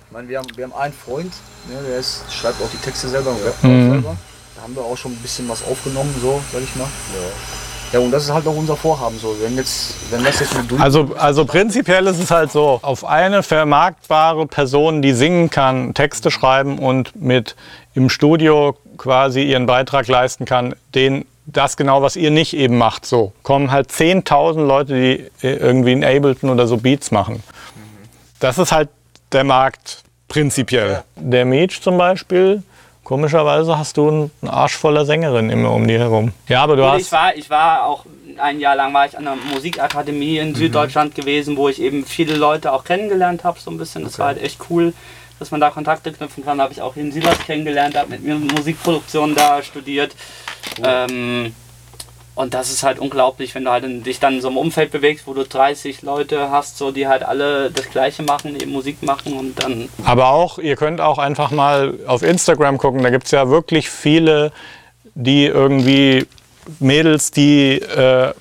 Ich 0.06 0.12
meine, 0.12 0.28
wir 0.28 0.38
haben, 0.38 0.48
wir 0.56 0.64
haben 0.64 0.74
einen 0.74 0.92
Freund, 0.92 1.32
ne, 1.68 1.80
der 1.88 1.98
ist, 1.98 2.24
schreibt 2.32 2.60
auch 2.60 2.68
die 2.68 2.78
Texte 2.78 3.08
selber 3.08 3.30
und 3.30 3.44
rappt 3.44 3.58
auch 3.58 3.68
selber. 3.68 4.16
Da 4.56 4.62
haben 4.62 4.74
wir 4.74 4.82
auch 4.82 4.96
schon 4.96 5.12
ein 5.12 5.18
bisschen 5.18 5.48
was 5.48 5.62
aufgenommen, 5.62 6.12
so, 6.20 6.42
sag 6.52 6.62
ich 6.62 6.74
mal. 6.74 6.88
Ja, 7.92 8.00
und 8.00 8.10
das 8.10 8.24
ist 8.24 8.32
halt 8.32 8.46
auch 8.46 8.56
unser 8.56 8.76
Vorhaben 8.76 9.18
so. 9.18 9.36
Wenn, 9.40 9.56
jetzt, 9.56 9.94
wenn 10.12 10.22
das 10.24 10.40
jetzt 10.40 10.54
durch 10.68 10.80
Also, 10.80 11.14
also 11.16 11.44
prinzipiell 11.44 12.06
ist 12.08 12.20
es 12.20 12.30
halt 12.30 12.50
so, 12.50 12.80
auf 12.82 13.04
eine 13.04 13.44
vermarktbare 13.44 14.46
Person, 14.46 15.00
die 15.00 15.12
singen 15.12 15.48
kann, 15.50 15.94
Texte 15.94 16.30
schreiben 16.30 16.78
und 16.78 17.14
mit 17.20 17.54
im 17.94 18.08
Studio 18.08 18.76
quasi 18.96 19.42
ihren 19.42 19.66
Beitrag 19.66 20.08
leisten 20.08 20.44
kann, 20.44 20.74
den 20.94 21.24
das 21.46 21.76
genau, 21.76 22.02
was 22.02 22.16
ihr 22.16 22.30
nicht 22.30 22.54
eben 22.54 22.78
macht, 22.78 23.06
so 23.06 23.32
kommen 23.42 23.70
halt 23.70 23.90
10.000 23.90 24.64
Leute, 24.64 24.94
die 24.94 25.46
äh, 25.46 25.54
irgendwie 25.54 25.92
in 25.92 26.04
Ableton 26.04 26.50
oder 26.50 26.66
so 26.66 26.76
Beats 26.76 27.10
machen. 27.10 27.42
Das 28.38 28.58
ist 28.58 28.72
halt 28.72 28.88
der 29.32 29.44
Markt 29.44 30.02
prinzipiell. 30.28 31.02
Der 31.16 31.44
Meech 31.44 31.82
zum 31.82 31.98
Beispiel, 31.98 32.62
komischerweise 33.04 33.76
hast 33.76 33.96
du 33.96 34.08
einen 34.08 34.30
Arsch 34.48 34.76
voller 34.76 35.04
Sängerin 35.04 35.50
immer 35.50 35.72
um 35.72 35.86
die 35.86 35.98
herum. 35.98 36.32
Ja, 36.48 36.62
aber 36.62 36.76
du 36.76 36.82
Gut, 36.82 36.92
hast... 36.92 37.02
ich, 37.02 37.12
war, 37.12 37.34
ich 37.36 37.50
war 37.50 37.86
auch 37.86 38.04
ein 38.38 38.60
Jahr 38.60 38.76
lang 38.76 38.92
war 38.94 39.06
ich 39.06 39.16
an 39.16 39.24
der 39.24 39.36
Musikakademie 39.36 40.38
in 40.38 40.54
Süddeutschland 40.54 41.14
gewesen, 41.14 41.56
wo 41.56 41.68
ich 41.68 41.80
eben 41.80 42.04
viele 42.04 42.36
Leute 42.36 42.72
auch 42.72 42.84
kennengelernt 42.84 43.44
habe, 43.44 43.58
so 43.58 43.70
ein 43.70 43.78
bisschen. 43.78 44.04
Das 44.04 44.18
war 44.18 44.28
halt 44.28 44.42
echt 44.42 44.58
cool, 44.70 44.92
dass 45.38 45.50
man 45.50 45.60
da 45.60 45.70
Kontakte 45.70 46.12
knüpfen 46.12 46.44
kann. 46.44 46.58
Da 46.58 46.64
habe 46.64 46.72
ich 46.72 46.82
auch 46.82 46.94
den 46.94 47.12
Silas 47.12 47.38
kennengelernt, 47.46 47.96
habe 47.96 48.10
mit 48.10 48.22
mir 48.22 48.36
Musikproduktion 48.36 49.34
da 49.34 49.62
studiert. 49.62 50.14
Ähm, 50.84 51.54
und 52.34 52.54
das 52.54 52.70
ist 52.70 52.82
halt 52.82 52.98
unglaublich, 52.98 53.54
wenn 53.54 53.64
du 53.64 53.70
halt 53.70 53.84
in, 53.84 54.02
dich 54.02 54.18
dann 54.18 54.36
in 54.36 54.40
so 54.40 54.48
einem 54.48 54.56
Umfeld 54.56 54.92
bewegst, 54.92 55.26
wo 55.26 55.34
du 55.34 55.44
30 55.44 56.02
Leute 56.02 56.50
hast, 56.50 56.78
so 56.78 56.90
die 56.90 57.06
halt 57.06 57.22
alle 57.22 57.70
das 57.70 57.90
Gleiche 57.90 58.22
machen, 58.22 58.54
eben 58.54 58.72
Musik 58.72 59.02
machen 59.02 59.34
und 59.34 59.62
dann 59.62 59.88
Aber 60.04 60.28
auch, 60.28 60.58
ihr 60.58 60.76
könnt 60.76 61.00
auch 61.00 61.18
einfach 61.18 61.50
mal 61.50 61.98
auf 62.06 62.22
Instagram 62.22 62.78
gucken. 62.78 63.02
Da 63.02 63.10
gibt 63.10 63.24
es 63.26 63.30
ja 63.30 63.50
wirklich 63.50 63.90
viele, 63.90 64.52
die 65.14 65.44
irgendwie 65.44 66.26
Mädels, 66.78 67.30
die 67.30 67.78
äh, 67.80 68.32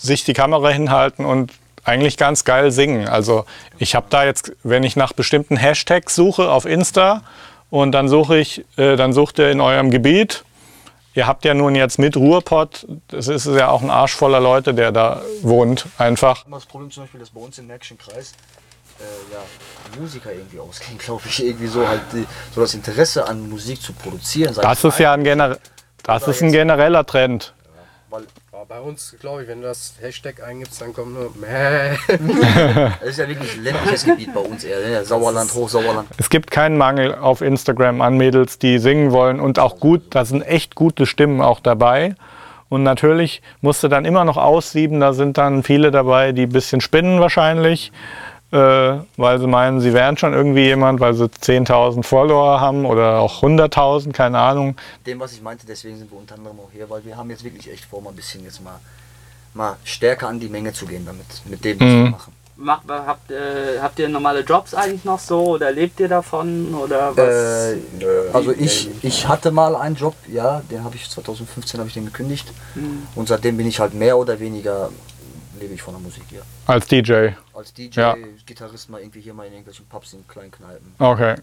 sich 0.00 0.24
die 0.24 0.32
Kamera 0.32 0.70
hinhalten 0.70 1.24
und 1.24 1.52
eigentlich 1.84 2.16
ganz 2.16 2.44
geil 2.44 2.70
singen. 2.70 3.08
Also 3.08 3.44
ich 3.78 3.94
habe 3.94 4.06
da 4.10 4.24
jetzt, 4.24 4.52
wenn 4.62 4.82
ich 4.82 4.96
nach 4.96 5.12
bestimmten 5.12 5.56
Hashtags 5.56 6.14
suche 6.14 6.50
auf 6.50 6.64
Insta 6.64 7.22
und 7.70 7.92
dann 7.92 8.08
suche 8.08 8.38
ich, 8.38 8.64
äh, 8.76 8.96
dann 8.96 9.12
sucht 9.12 9.38
ihr 9.38 9.50
in 9.50 9.60
eurem 9.60 9.90
Gebiet. 9.90 10.44
Ihr 11.14 11.26
habt 11.26 11.44
ja 11.44 11.54
nun 11.54 11.74
jetzt 11.74 11.98
mit 11.98 12.16
Ruhrpott, 12.16 12.86
das 13.08 13.26
ist 13.26 13.46
ja 13.46 13.68
auch 13.68 13.82
ein 13.82 13.90
Arsch 13.90 14.14
voller 14.14 14.38
Leute, 14.38 14.74
der 14.74 14.92
da 14.92 15.22
wohnt, 15.42 15.86
einfach. 15.98 16.44
Das 16.48 16.66
Problem 16.66 16.90
zum 16.90 17.02
Beispiel, 17.02 17.18
dass 17.18 17.30
bei 17.30 17.40
uns 17.40 17.58
im 17.58 17.66
Märkischen 17.66 17.98
Kreis 17.98 18.32
äh, 19.00 19.32
ja, 19.32 20.00
Musiker 20.00 20.32
irgendwie 20.32 20.60
auskennen, 20.60 20.98
glaube 21.04 21.22
ich, 21.26 21.44
irgendwie 21.44 21.66
so 21.66 21.88
halt 21.88 22.02
die, 22.12 22.24
so 22.54 22.60
das 22.60 22.74
Interesse 22.74 23.26
an 23.26 23.48
Musik 23.48 23.82
zu 23.82 23.92
produzieren. 23.92 24.54
Das 24.54 24.84
ist 24.84 24.98
ja 25.00 25.12
ein, 25.12 25.24
gener 25.24 25.58
das 26.04 26.28
ist 26.28 26.42
ein 26.42 26.52
genereller 26.52 27.04
Trend. 27.06 27.54
Weil 28.10 28.22
bei 28.68 28.80
uns, 28.80 29.16
glaube 29.20 29.42
ich, 29.42 29.48
wenn 29.48 29.62
du 29.62 29.68
das 29.68 29.94
Hashtag 30.00 30.42
eingibst, 30.42 30.80
dann 30.80 30.92
kommt 30.92 31.14
nur 31.14 31.32
Mäh. 31.40 31.96
es 33.00 33.10
ist 33.10 33.18
ja 33.18 33.28
wirklich 33.28 33.54
ein 33.54 33.64
ländliches 33.64 34.04
Gebiet 34.04 34.34
bei 34.34 34.40
uns 34.40 34.64
eher, 34.64 34.80
ne? 34.80 35.04
Sauerland, 35.04 35.52
Hochsauerland. 35.54 36.08
Es 36.18 36.28
gibt 36.28 36.50
keinen 36.50 36.76
Mangel 36.76 37.14
auf 37.14 37.40
Instagram 37.40 38.00
an 38.00 38.16
Mädels, 38.16 38.58
die 38.58 38.78
singen 38.78 39.12
wollen 39.12 39.40
und 39.40 39.58
auch 39.58 39.80
gut, 39.80 40.02
da 40.10 40.24
sind 40.24 40.42
echt 40.42 40.74
gute 40.74 41.06
Stimmen 41.06 41.40
auch 41.40 41.60
dabei. 41.60 42.14
Und 42.68 42.84
natürlich 42.84 43.42
musst 43.60 43.82
du 43.82 43.88
dann 43.88 44.04
immer 44.04 44.24
noch 44.24 44.36
aussieben, 44.36 45.00
da 45.00 45.12
sind 45.12 45.38
dann 45.38 45.62
viele 45.64 45.90
dabei, 45.90 46.32
die 46.32 46.42
ein 46.42 46.52
bisschen 46.52 46.80
spinnen 46.80 47.18
wahrscheinlich, 47.18 47.90
weil 48.52 49.38
sie 49.38 49.46
meinen, 49.46 49.80
sie 49.80 49.92
wären 49.92 50.16
schon 50.16 50.32
irgendwie 50.32 50.64
jemand, 50.64 50.98
weil 51.00 51.14
sie 51.14 51.26
10.000 51.26 52.02
Follower 52.02 52.60
haben 52.60 52.84
oder 52.84 53.20
auch 53.20 53.42
100.000, 53.42 54.12
keine 54.12 54.38
Ahnung. 54.38 54.76
Dem, 55.06 55.20
was 55.20 55.32
ich 55.32 55.40
meinte, 55.42 55.66
deswegen 55.66 55.96
sind 55.98 56.10
wir 56.10 56.18
unter 56.18 56.34
anderem 56.34 56.58
auch 56.58 56.70
hier, 56.72 56.88
weil 56.90 57.04
wir 57.04 57.16
haben 57.16 57.30
jetzt 57.30 57.44
wirklich 57.44 57.70
echt 57.70 57.84
vor, 57.84 58.02
mal 58.02 58.10
ein 58.10 58.16
bisschen 58.16 58.42
jetzt 58.44 58.62
mal, 58.62 58.78
mal 59.54 59.76
stärker 59.84 60.28
an 60.28 60.40
die 60.40 60.48
Menge 60.48 60.72
zu 60.72 60.84
gehen 60.86 61.04
damit, 61.06 61.26
mit 61.44 61.64
dem, 61.64 61.78
was 61.80 61.86
Mhm. 61.86 62.04
wir 62.04 62.10
machen. 62.10 62.32
macht, 62.56 62.82
habt, 62.88 63.30
äh, 63.30 63.78
habt 63.80 63.98
ihr 64.00 64.08
normale 64.08 64.40
Jobs 64.40 64.74
eigentlich 64.74 65.04
noch 65.04 65.18
so 65.18 65.42
oder 65.54 65.70
lebt 65.72 65.98
ihr 66.00 66.08
davon 66.08 66.74
oder 66.74 67.16
was? 67.16 67.72
Äh, 67.72 67.76
also 68.34 68.52
ich, 68.52 68.90
ich 69.02 69.26
hatte 69.28 69.50
mal 69.50 69.74
einen 69.76 69.94
Job, 69.96 70.14
ja, 70.28 70.60
den 70.70 70.84
habe 70.84 70.94
ich 70.96 71.08
2015 71.08 71.78
habe 71.80 71.88
ich 71.88 71.94
den 71.94 72.04
gekündigt 72.06 72.48
Hm. 72.74 73.06
und 73.14 73.28
seitdem 73.28 73.56
bin 73.56 73.66
ich 73.66 73.80
halt 73.80 73.94
mehr 73.94 74.18
oder 74.18 74.38
weniger 74.40 74.90
lebe 75.58 75.74
ich 75.74 75.82
von 75.82 75.94
der 75.94 76.02
Musik 76.02 76.22
hier. 76.30 76.42
Als 76.66 76.86
DJ. 76.86 77.28
Als 77.60 77.74
DJ, 77.74 78.00
Ja. 78.00 78.16
Gitarrist 78.46 78.88
mal 78.88 79.02
irgendwie 79.02 79.20
hier 79.20 79.34
mal 79.34 79.44
in 79.44 79.52
irgendwelchen 79.52 79.84
Pubs 79.86 80.14
in 80.14 80.26
kleinen 80.26 80.50
Kneipen. 80.50 80.94
Okay. 80.98 81.34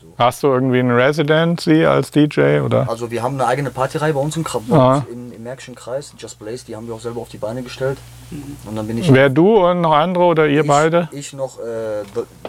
So. 0.00 0.14
Hast 0.16 0.44
du 0.44 0.46
irgendwie 0.46 0.78
eine 0.78 0.96
Residency 0.96 1.84
als 1.84 2.12
DJ 2.12 2.60
oder? 2.60 2.88
Also 2.88 3.10
wir 3.10 3.24
haben 3.24 3.34
eine 3.34 3.46
eigene 3.48 3.70
Partyreihe 3.70 4.12
bei 4.14 4.20
uns 4.20 4.36
im, 4.36 4.44
Kra- 4.44 4.60
bei 4.68 4.76
Ah. 4.76 5.04
im, 5.10 5.32
im 5.32 5.42
Märkischen 5.42 5.74
Kreis, 5.74 6.14
Just 6.16 6.38
Blaze, 6.38 6.64
die 6.64 6.76
haben 6.76 6.86
wir 6.86 6.94
auch 6.94 7.00
selber 7.00 7.20
auf 7.20 7.28
die 7.28 7.38
Beine 7.38 7.64
gestellt. 7.64 7.98
Und 8.66 8.76
dann 8.76 8.86
bin 8.86 8.98
ich, 8.98 9.12
Wer 9.12 9.30
du 9.30 9.66
und 9.66 9.80
noch 9.80 9.92
andere 9.94 10.22
oder 10.24 10.46
ihr 10.46 10.60
ich, 10.60 10.66
beide? 10.68 11.08
ich 11.10 11.32
noch 11.32 11.58
äh, 11.58 12.02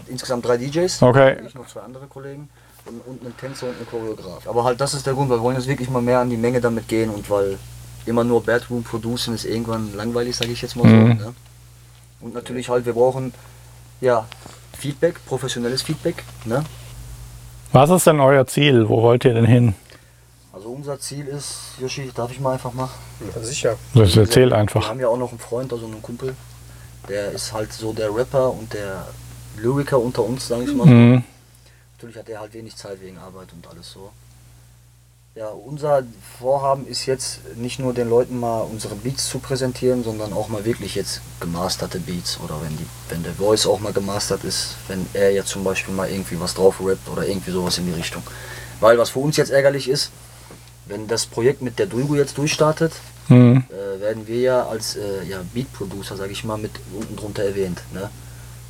insgesamt 0.08 0.46
drei 0.46 0.58
DJs. 0.58 1.02
Okay. 1.02 1.38
Ich 1.48 1.56
noch 1.56 1.66
zwei 1.66 1.80
andere 1.82 2.06
Kollegen 2.06 2.48
und, 2.86 3.02
und 3.08 3.22
einen 3.26 3.36
Tänzer 3.38 3.66
und 3.70 3.76
einen 3.78 3.88
Choreograf. 3.90 4.48
Aber 4.48 4.64
halt 4.66 4.80
das 4.80 4.94
ist 4.94 5.08
der 5.08 5.16
Grund, 5.16 5.32
wir 5.32 5.42
wollen 5.42 5.56
jetzt 5.56 5.68
wirklich 5.68 5.90
mal 5.90 6.02
mehr 6.04 6.20
an 6.20 6.30
die 6.30 6.38
Menge 6.38 6.62
damit 6.62 6.88
gehen 6.88 7.10
und 7.10 7.28
weil 7.32 7.58
immer 8.06 8.24
nur 8.24 8.44
Bedroom 8.44 8.84
producen 8.84 9.34
ist 9.34 9.46
irgendwann 9.46 9.96
langweilig, 9.96 10.36
sage 10.36 10.52
ich 10.52 10.62
jetzt 10.62 10.76
mal 10.76 10.86
Mhm. 10.86 11.18
so. 11.20 11.26
Ne? 11.26 11.34
Und 12.26 12.34
natürlich 12.34 12.70
halt, 12.70 12.88
wir 12.88 12.94
brauchen 12.94 13.36
ja 14.02 14.26
Feedback, 14.76 15.24
professionelles 15.28 15.84
Feedback. 15.84 16.24
Ne? 16.46 16.64
Was 17.72 17.92
ist 17.92 18.08
denn 18.08 18.20
euer 18.20 18.48
Ziel? 18.48 18.90
Wo 18.90 19.04
wollt 19.04 19.26
ihr 19.26 19.36
denn 19.36 19.46
hin? 19.46 19.76
Also 20.52 20.70
unser 20.70 21.00
Ziel 21.00 21.28
ist, 21.28 21.76
Yoshi, 21.80 22.12
darf 22.16 22.32
ich 22.32 22.40
mal 22.40 22.54
einfach 22.54 22.74
machen? 22.74 22.96
Ja, 23.36 23.44
sicher. 23.44 23.76
Das 23.94 24.18
erzähl 24.18 24.50
Wir 24.50 24.58
einfach. 24.58 24.90
haben 24.90 25.00
ja 25.00 25.08
auch 25.08 25.20
noch 25.20 25.30
einen 25.30 25.38
Freund, 25.38 25.72
also 25.72 25.86
einen 25.86 26.02
Kumpel, 26.02 26.36
der 27.08 27.32
ist 27.32 27.54
halt 27.54 27.72
so 27.72 27.94
der 27.94 28.16
Rapper 28.16 28.50
und 28.50 28.74
der 28.74 29.06
Lyriker 29.58 30.00
unter 30.00 30.24
uns, 30.24 30.48
sage 30.48 30.64
ich 30.64 30.74
mal. 30.74 30.88
Mhm. 30.88 31.24
Natürlich 31.96 32.18
hat 32.18 32.28
er 32.28 32.40
halt 32.40 32.56
wenig 32.56 32.76
Zeit 32.76 33.00
wegen 33.02 33.20
Arbeit 33.20 33.50
und 33.54 33.68
alles 33.68 33.92
so. 33.92 34.10
Ja, 35.36 35.50
unser 35.50 36.04
Vorhaben 36.40 36.88
ist 36.88 37.06
jetzt 37.08 37.42
nicht 37.58 37.78
nur 37.78 37.94
den 37.94 38.10
Leuten 38.10 38.40
mal 38.40 38.62
unsere 38.62 38.96
Beats 38.96 39.28
zu 39.28 39.40
präsentieren, 39.40 40.02
sondern 40.02 40.32
auch 40.32 40.48
mal 40.48 40.64
wirklich 40.64 40.96
jetzt 40.96 41.20
gemasterte 41.42 42.00
Beats 42.00 42.40
oder 42.42 42.56
wenn 42.62 42.78
die, 42.78 42.86
wenn 43.10 43.22
der 43.22 43.34
Voice 43.34 43.66
auch 43.68 43.82
mal 43.82 43.92
gemastert 43.92 44.46
ist, 44.46 44.76
wenn 44.88 45.06
er 45.14 45.34
jetzt 45.34 45.50
zum 45.50 45.66
Beispiel 45.66 45.94
mal 45.94 46.10
irgendwie 46.10 46.40
was 46.40 46.54
drauf 46.54 46.76
rappt 46.82 47.10
oder 47.10 47.28
irgendwie 47.28 47.52
sowas 47.52 47.78
in 47.78 47.86
die 47.86 47.92
Richtung. 47.92 48.24
Weil 48.80 48.98
was 48.98 49.10
für 49.10 49.20
uns 49.20 49.36
jetzt 49.36 49.52
ärgerlich 49.52 49.90
ist, 49.90 50.10
wenn 50.86 51.06
das 51.08 51.26
Projekt 51.26 51.62
mit 51.62 51.80
der 51.80 51.88
Dulgo 51.88 52.16
jetzt 52.16 52.38
durchstartet, 52.38 52.94
Mhm. 53.28 53.64
äh, 53.72 54.00
werden 54.00 54.28
wir 54.28 54.40
ja 54.40 54.68
als 54.68 54.96
äh, 54.96 55.24
ja, 55.28 55.40
Beat 55.54 55.74
Producer, 55.74 56.16
sage 56.16 56.32
ich 56.32 56.44
mal, 56.44 56.58
mit 56.60 56.72
unten 56.96 57.16
drunter 57.16 57.44
erwähnt. 57.44 57.82
Ne? 57.92 58.10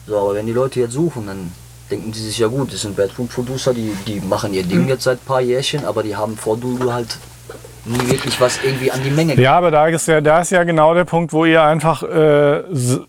So, 0.08 0.18
aber 0.18 0.34
wenn 0.36 0.46
die 0.48 0.54
Leute 0.54 0.80
jetzt 0.80 0.94
suchen, 0.94 1.28
dann 1.28 1.52
denken 1.92 2.12
die 2.12 2.20
sich 2.20 2.40
ja 2.40 2.48
gut, 2.48 2.74
das 2.74 2.82
sind 2.82 2.96
Bedroom 2.96 3.28
Producer, 3.28 3.74
die, 3.74 3.92
die 4.08 4.20
machen 4.22 4.54
ihr 4.54 4.64
Ding 4.64 4.88
jetzt 4.88 5.04
seit 5.04 5.20
ein 5.20 5.26
paar 5.26 5.42
Jährchen, 5.42 5.86
aber 5.86 6.04
die 6.04 6.16
haben 6.16 6.36
vor 6.38 6.58
Dulgo 6.58 6.92
halt 6.92 7.18
nie 7.88 8.10
wirklich 8.10 8.42
was 8.42 8.64
irgendwie 8.64 8.92
an 8.92 9.00
die 9.04 9.12
Menge 9.12 9.40
Ja, 9.40 9.58
aber 9.58 9.70
da 9.70 9.88
ist 9.88 10.08
ja, 10.08 10.20
da 10.20 10.42
ist 10.42 10.50
ja 10.52 10.64
genau 10.64 10.96
der 10.96 11.06
Punkt, 11.06 11.34
wo 11.34 11.46
ihr 11.46 11.62
einfach 11.62 12.02
äh, 12.02 12.64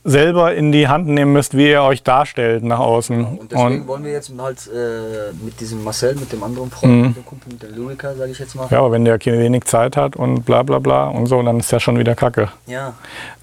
selber 0.04 0.54
in 0.54 0.70
die 0.70 0.86
Hand 0.88 1.06
nehmen 1.08 1.32
müsst, 1.32 1.56
wie 1.56 1.70
ihr 1.70 1.82
euch 1.82 2.02
darstellt 2.02 2.62
nach 2.62 2.78
außen. 2.80 3.24
Und 3.24 3.52
deswegen 3.52 3.80
Und, 3.80 3.86
wollen 3.88 4.04
wir 4.04 4.12
jetzt 4.12 4.30
halt 4.38 4.58
äh, 4.66 5.32
mit 5.42 5.58
diesem 5.60 5.82
Marcel, 5.82 6.14
mit 6.16 6.30
dem 6.30 6.42
anderen 6.42 6.70
Freund, 6.70 6.92
Mhm. 6.92 7.02
mit 7.06 7.16
dem 7.16 7.24
Kumpel, 7.24 7.52
mit 7.54 7.62
dem 7.62 7.74
Lyriker, 7.74 8.14
sage 8.16 8.30
ich 8.32 8.38
jetzt 8.38 8.54
mal. 8.54 8.68
ja, 8.70 8.78
aber 8.78 8.92
wenn 8.92 9.06
der 9.06 9.18
wenig 9.24 9.64
Zeit 9.64 9.96
hat 9.96 10.14
und 10.14 10.44
bla 10.44 10.62
bla 10.62 10.78
bla 10.78 11.08
und 11.08 11.24
so, 11.26 11.42
dann 11.42 11.58
ist 11.58 11.72
ja 11.72 11.80
schon 11.80 11.98
wieder 11.98 12.14
Kacke. 12.14 12.50
Ja, 12.66 12.92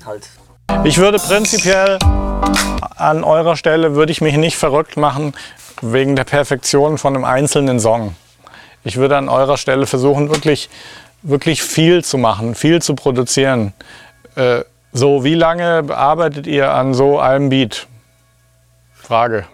halt. 0.05 0.29
Ich 0.85 0.97
würde 0.97 1.17
prinzipiell 1.17 1.97
an 2.95 3.23
eurer 3.23 3.55
Stelle 3.55 3.95
würde 3.95 4.11
ich 4.11 4.21
mich 4.21 4.35
nicht 4.37 4.57
verrückt 4.57 4.97
machen 4.97 5.33
wegen 5.81 6.15
der 6.15 6.23
Perfektion 6.23 6.97
von 6.97 7.15
einem 7.15 7.25
einzelnen 7.25 7.79
Song. 7.79 8.15
Ich 8.83 8.97
würde 8.97 9.17
an 9.17 9.29
eurer 9.29 9.57
Stelle 9.57 9.87
versuchen, 9.87 10.29
wirklich, 10.29 10.69
wirklich 11.21 11.63
viel 11.63 12.03
zu 12.03 12.17
machen, 12.17 12.55
viel 12.55 12.81
zu 12.81 12.95
produzieren. 12.95 13.73
Äh, 14.35 14.63
so, 14.91 15.23
wie 15.23 15.35
lange 15.35 15.85
arbeitet 15.89 16.47
ihr 16.47 16.71
an 16.73 16.93
so 16.93 17.19
einem 17.19 17.49
Beat? 17.49 17.87
Frage. 18.93 19.45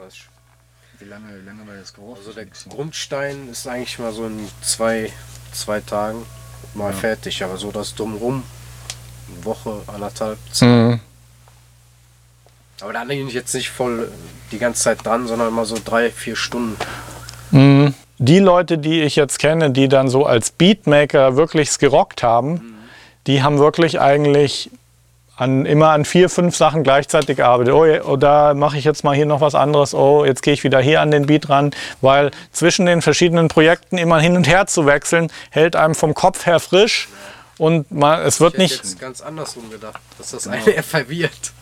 Wie 0.99 1.05
lange, 1.05 1.27
wie 1.41 1.45
lange 1.45 1.67
war 1.67 1.75
das 1.79 1.93
gebraucht? 1.93 2.17
Also 2.19 2.33
der 2.33 2.45
Grundstein 2.69 3.49
ist 3.49 3.67
eigentlich 3.67 3.97
mal 3.99 4.11
so 4.11 4.25
in 4.25 4.47
zwei, 4.61 5.11
zwei 5.51 5.79
Tagen 5.79 6.25
mal 6.73 6.93
fertig, 6.93 7.43
aber 7.43 7.57
so 7.57 7.71
das 7.71 7.95
Drumrum, 7.95 8.43
eine 9.27 9.45
Woche, 9.45 9.81
anderthalb, 9.87 10.37
zwei. 10.51 10.65
Mhm. 10.65 10.99
Aber 12.81 12.93
da 12.93 13.03
bin 13.03 13.27
ich 13.27 13.33
jetzt 13.33 13.53
nicht 13.53 13.69
voll 13.69 14.09
die 14.51 14.57
ganze 14.59 14.83
Zeit 14.83 15.05
dran, 15.05 15.27
sondern 15.27 15.53
mal 15.53 15.65
so 15.65 15.77
drei, 15.83 16.09
vier 16.11 16.35
Stunden. 16.35 16.77
Mhm. 17.51 17.93
Die 18.17 18.39
Leute, 18.39 18.77
die 18.77 19.01
ich 19.01 19.15
jetzt 19.15 19.39
kenne, 19.39 19.71
die 19.71 19.87
dann 19.87 20.09
so 20.09 20.25
als 20.25 20.51
Beatmaker 20.51 21.37
wirklich 21.37 21.77
gerockt 21.79 22.21
haben, 22.23 22.75
die 23.27 23.43
haben 23.43 23.59
wirklich 23.59 23.99
eigentlich 24.01 24.69
an, 25.37 25.65
immer 25.65 25.91
an 25.91 26.03
vier, 26.03 26.29
fünf 26.29 26.55
Sachen 26.57 26.83
gleichzeitig 26.83 27.37
gearbeitet. 27.37 27.73
Oh, 27.73 27.85
oh 28.11 28.17
da 28.17 28.53
mache 28.53 28.77
ich 28.77 28.83
jetzt 28.83 29.05
mal 29.05 29.15
hier 29.15 29.25
noch 29.25 29.39
was 29.39 29.55
anderes. 29.55 29.93
Oh, 29.93 30.25
jetzt 30.25 30.41
gehe 30.41 30.53
ich 30.53 30.65
wieder 30.65 30.81
hier 30.81 30.99
an 30.99 31.11
den 31.11 31.27
Beat 31.27 31.47
ran. 31.47 31.71
Weil 32.01 32.31
zwischen 32.51 32.85
den 32.85 33.01
verschiedenen 33.01 33.47
Projekten 33.47 33.97
immer 33.97 34.19
hin 34.19 34.35
und 34.35 34.47
her 34.49 34.67
zu 34.67 34.85
wechseln, 34.85 35.31
hält 35.49 35.77
einem 35.77 35.95
vom 35.95 36.13
Kopf 36.13 36.45
her 36.45 36.59
frisch. 36.59 37.07
und 37.57 37.89
mal, 37.91 38.21
es 38.25 38.41
wird 38.41 38.55
Ich 38.55 38.59
hätte 38.59 38.81
nicht. 38.81 38.83
jetzt 38.83 38.99
ganz 38.99 39.21
andersrum 39.21 39.69
gedacht, 39.69 40.01
dass 40.17 40.31
das 40.31 40.47
eine 40.47 40.67
eher 40.69 40.83
verwirrt. 40.83 41.53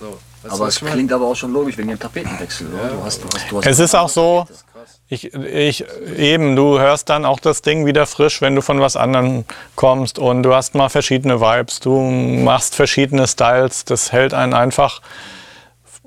So, 0.00 0.18
weißt 0.42 0.54
Aber 0.54 0.68
es 0.68 0.80
klingt 0.80 1.12
aber 1.12 1.26
auch 1.26 1.36
schon 1.36 1.52
logisch 1.52 1.78
wegen 1.78 1.88
dem 1.88 1.98
Tapetenwechsel. 1.98 2.68
oder? 2.72 2.88
Du 2.88 3.04
hast, 3.04 3.22
du 3.22 3.28
hast, 3.32 3.50
du 3.50 3.58
hast 3.58 3.66
Es 3.66 3.78
ist 3.78 3.94
auch 3.94 4.08
so, 4.08 4.46
ich, 5.08 5.34
ich, 5.34 5.84
eben, 6.16 6.56
du 6.56 6.78
hörst 6.78 7.10
dann 7.10 7.24
auch 7.24 7.38
das 7.38 7.60
Ding 7.62 7.84
wieder 7.84 8.06
frisch, 8.06 8.40
wenn 8.40 8.54
du 8.54 8.62
von 8.62 8.80
was 8.80 8.96
anderem 8.96 9.44
kommst 9.76 10.18
und 10.18 10.42
du 10.42 10.54
hast 10.54 10.74
mal 10.74 10.88
verschiedene 10.88 11.40
Vibes, 11.40 11.80
du 11.80 12.00
machst 12.00 12.74
verschiedene 12.74 13.26
Styles, 13.26 13.84
das 13.84 14.10
hält 14.12 14.32
einen 14.32 14.54
einfach 14.54 15.02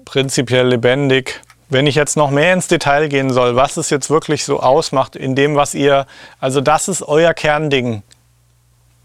prinzipiell 0.05 0.67
lebendig. 0.67 1.41
Wenn 1.69 1.87
ich 1.87 1.95
jetzt 1.95 2.15
noch 2.17 2.29
mehr 2.29 2.53
ins 2.53 2.67
Detail 2.67 3.07
gehen 3.07 3.31
soll, 3.31 3.55
was 3.55 3.77
es 3.77 3.89
jetzt 3.89 4.09
wirklich 4.09 4.45
so 4.45 4.59
ausmacht 4.59 5.15
in 5.15 5.35
dem, 5.35 5.55
was 5.55 5.73
ihr, 5.73 6.05
also 6.39 6.61
das 6.61 6.87
ist 6.87 7.01
euer 7.01 7.33
Kernding, 7.33 8.03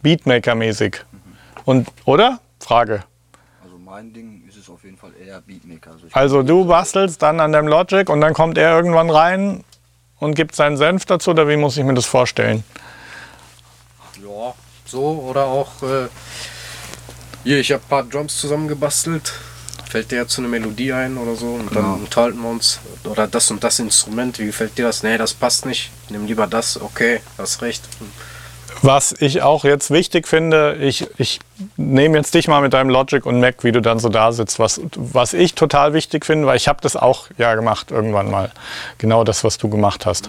Beatmaker-mäßig. 0.03 0.97
Und, 1.65 1.89
oder? 2.05 2.41
Frage. 2.59 3.05
Also 3.63 3.77
mein 3.79 4.13
Ding 4.13 4.45
ist 4.61 4.69
auf 4.71 4.85
jeden 4.85 4.97
Fall 4.97 5.11
eher 5.25 5.41
Beatmaker. 5.41 5.91
Also, 5.93 6.07
Also 6.13 6.43
du 6.43 6.65
bastelst 6.67 7.21
dann 7.23 7.41
an 7.41 7.53
deinem 7.53 7.69
Logic 7.69 8.09
und 8.09 8.21
dann 8.21 8.35
kommt 8.35 8.59
er 8.59 8.77
irgendwann 8.77 9.11
rein 9.11 9.65
und 10.19 10.35
gibt 10.35 10.55
seinen 10.55 10.77
Senf 10.77 11.05
dazu, 11.07 11.31
oder 11.31 11.49
wie 11.49 11.57
muss 11.57 11.77
ich 11.77 11.85
mir 11.85 11.95
das 11.95 12.07
vorstellen? 12.07 12.63
Ja, 14.23 14.55
so 14.85 15.01
oder 15.29 15.45
auch 15.47 15.83
äh, 15.83 16.09
hier, 17.45 17.59
ich 17.61 17.73
habe 17.73 17.83
ein 17.83 17.89
paar 17.89 18.03
Drums 18.05 18.39
zusammengebastelt. 18.39 19.33
Fällt 19.89 20.13
dir 20.13 20.19
jetzt 20.21 20.35
so 20.35 20.43
eine 20.43 20.49
Melodie 20.49 20.93
ein 20.93 21.17
oder 21.17 21.35
so 21.35 21.47
und 21.55 21.75
dann 21.75 21.83
Genau. 21.83 21.95
unterhalten 21.95 22.41
wir 22.43 22.49
uns 22.51 22.79
oder 23.05 23.27
das 23.27 23.51
und 23.51 23.65
das 23.65 23.79
Instrument, 23.81 24.39
wie 24.39 24.47
gefällt 24.47 24.79
dir 24.79 24.85
das? 24.85 25.03
Nee, 25.03 25.19
das 25.19 25.35
passt 25.35 25.67
nicht. 25.67 25.91
Nimm 26.11 26.27
lieber 26.27 26.47
das, 26.47 26.81
okay, 26.81 27.21
hast 27.39 27.61
recht. 27.63 27.83
Was 28.83 29.13
ich 29.13 29.43
auch 29.43 29.65
jetzt 29.65 29.91
wichtig 29.91 30.27
finde, 30.27 30.75
ich, 30.77 31.07
ich 31.19 31.41
nehme 31.77 32.17
jetzt 32.17 32.35
dich 32.35 32.49
mal 32.49 32.63
mit 32.63 32.73
deinem 32.73 32.89
Logic 32.89 33.25
und 33.27 33.41
Mac, 33.41 33.63
wie 33.63 33.73
du 33.73 33.81
dann 33.81 33.99
so 33.99 34.09
da 34.09 34.33
sitzt. 34.33 34.59
Was, 34.59 34.81
was 34.97 35.33
ich 35.33 35.55
total 35.55 35.93
wichtig 35.93 36.25
finde, 36.25 36.47
weil 36.47 36.57
ich 36.57 36.69
habe 36.69 36.81
das 36.81 36.97
auch 36.97 37.27
ja 37.37 37.55
gemacht 37.55 37.91
irgendwann 37.91 38.31
mal. 38.31 38.51
Genau 38.99 39.25
das, 39.25 39.45
was 39.45 39.59
du 39.59 39.69
gemacht 39.69 40.07
hast. 40.07 40.29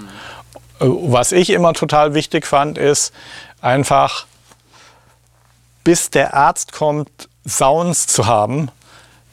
Äh, 0.79 0.85
Was 0.85 1.31
ich 1.31 1.49
immer 1.51 1.73
total 1.73 2.13
wichtig 2.13 2.45
fand, 2.45 2.77
ist 2.77 3.13
einfach, 3.61 4.25
bis 5.83 6.09
der 6.09 6.33
Arzt 6.33 6.73
kommt, 6.73 7.09
Sounds 7.47 8.05
zu 8.05 8.27
haben, 8.27 8.69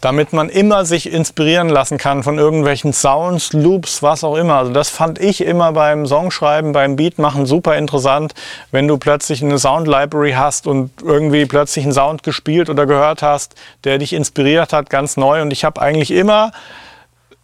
damit 0.00 0.32
man 0.32 0.48
immer 0.48 0.84
sich 0.84 1.12
inspirieren 1.12 1.68
lassen 1.68 1.98
kann 1.98 2.22
von 2.22 2.38
irgendwelchen 2.38 2.92
Sounds, 2.92 3.52
Loops, 3.52 4.02
was 4.02 4.22
auch 4.22 4.36
immer. 4.36 4.54
Also 4.54 4.72
das 4.72 4.88
fand 4.88 5.18
ich 5.18 5.40
immer 5.40 5.72
beim 5.72 6.06
Songschreiben, 6.06 6.72
beim 6.72 6.96
Beatmachen 6.96 7.46
super 7.46 7.76
interessant, 7.76 8.34
wenn 8.70 8.86
du 8.86 8.98
plötzlich 8.98 9.42
eine 9.42 9.58
Sound 9.58 9.88
Library 9.88 10.32
hast 10.32 10.66
und 10.66 10.90
irgendwie 11.02 11.46
plötzlich 11.46 11.84
einen 11.84 11.94
Sound 11.94 12.22
gespielt 12.22 12.70
oder 12.70 12.86
gehört 12.86 13.22
hast, 13.22 13.54
der 13.84 13.98
dich 13.98 14.12
inspiriert 14.12 14.72
hat, 14.72 14.90
ganz 14.90 15.16
neu. 15.16 15.42
Und 15.42 15.52
ich 15.52 15.64
habe 15.64 15.80
eigentlich 15.80 16.10
immer 16.12 16.52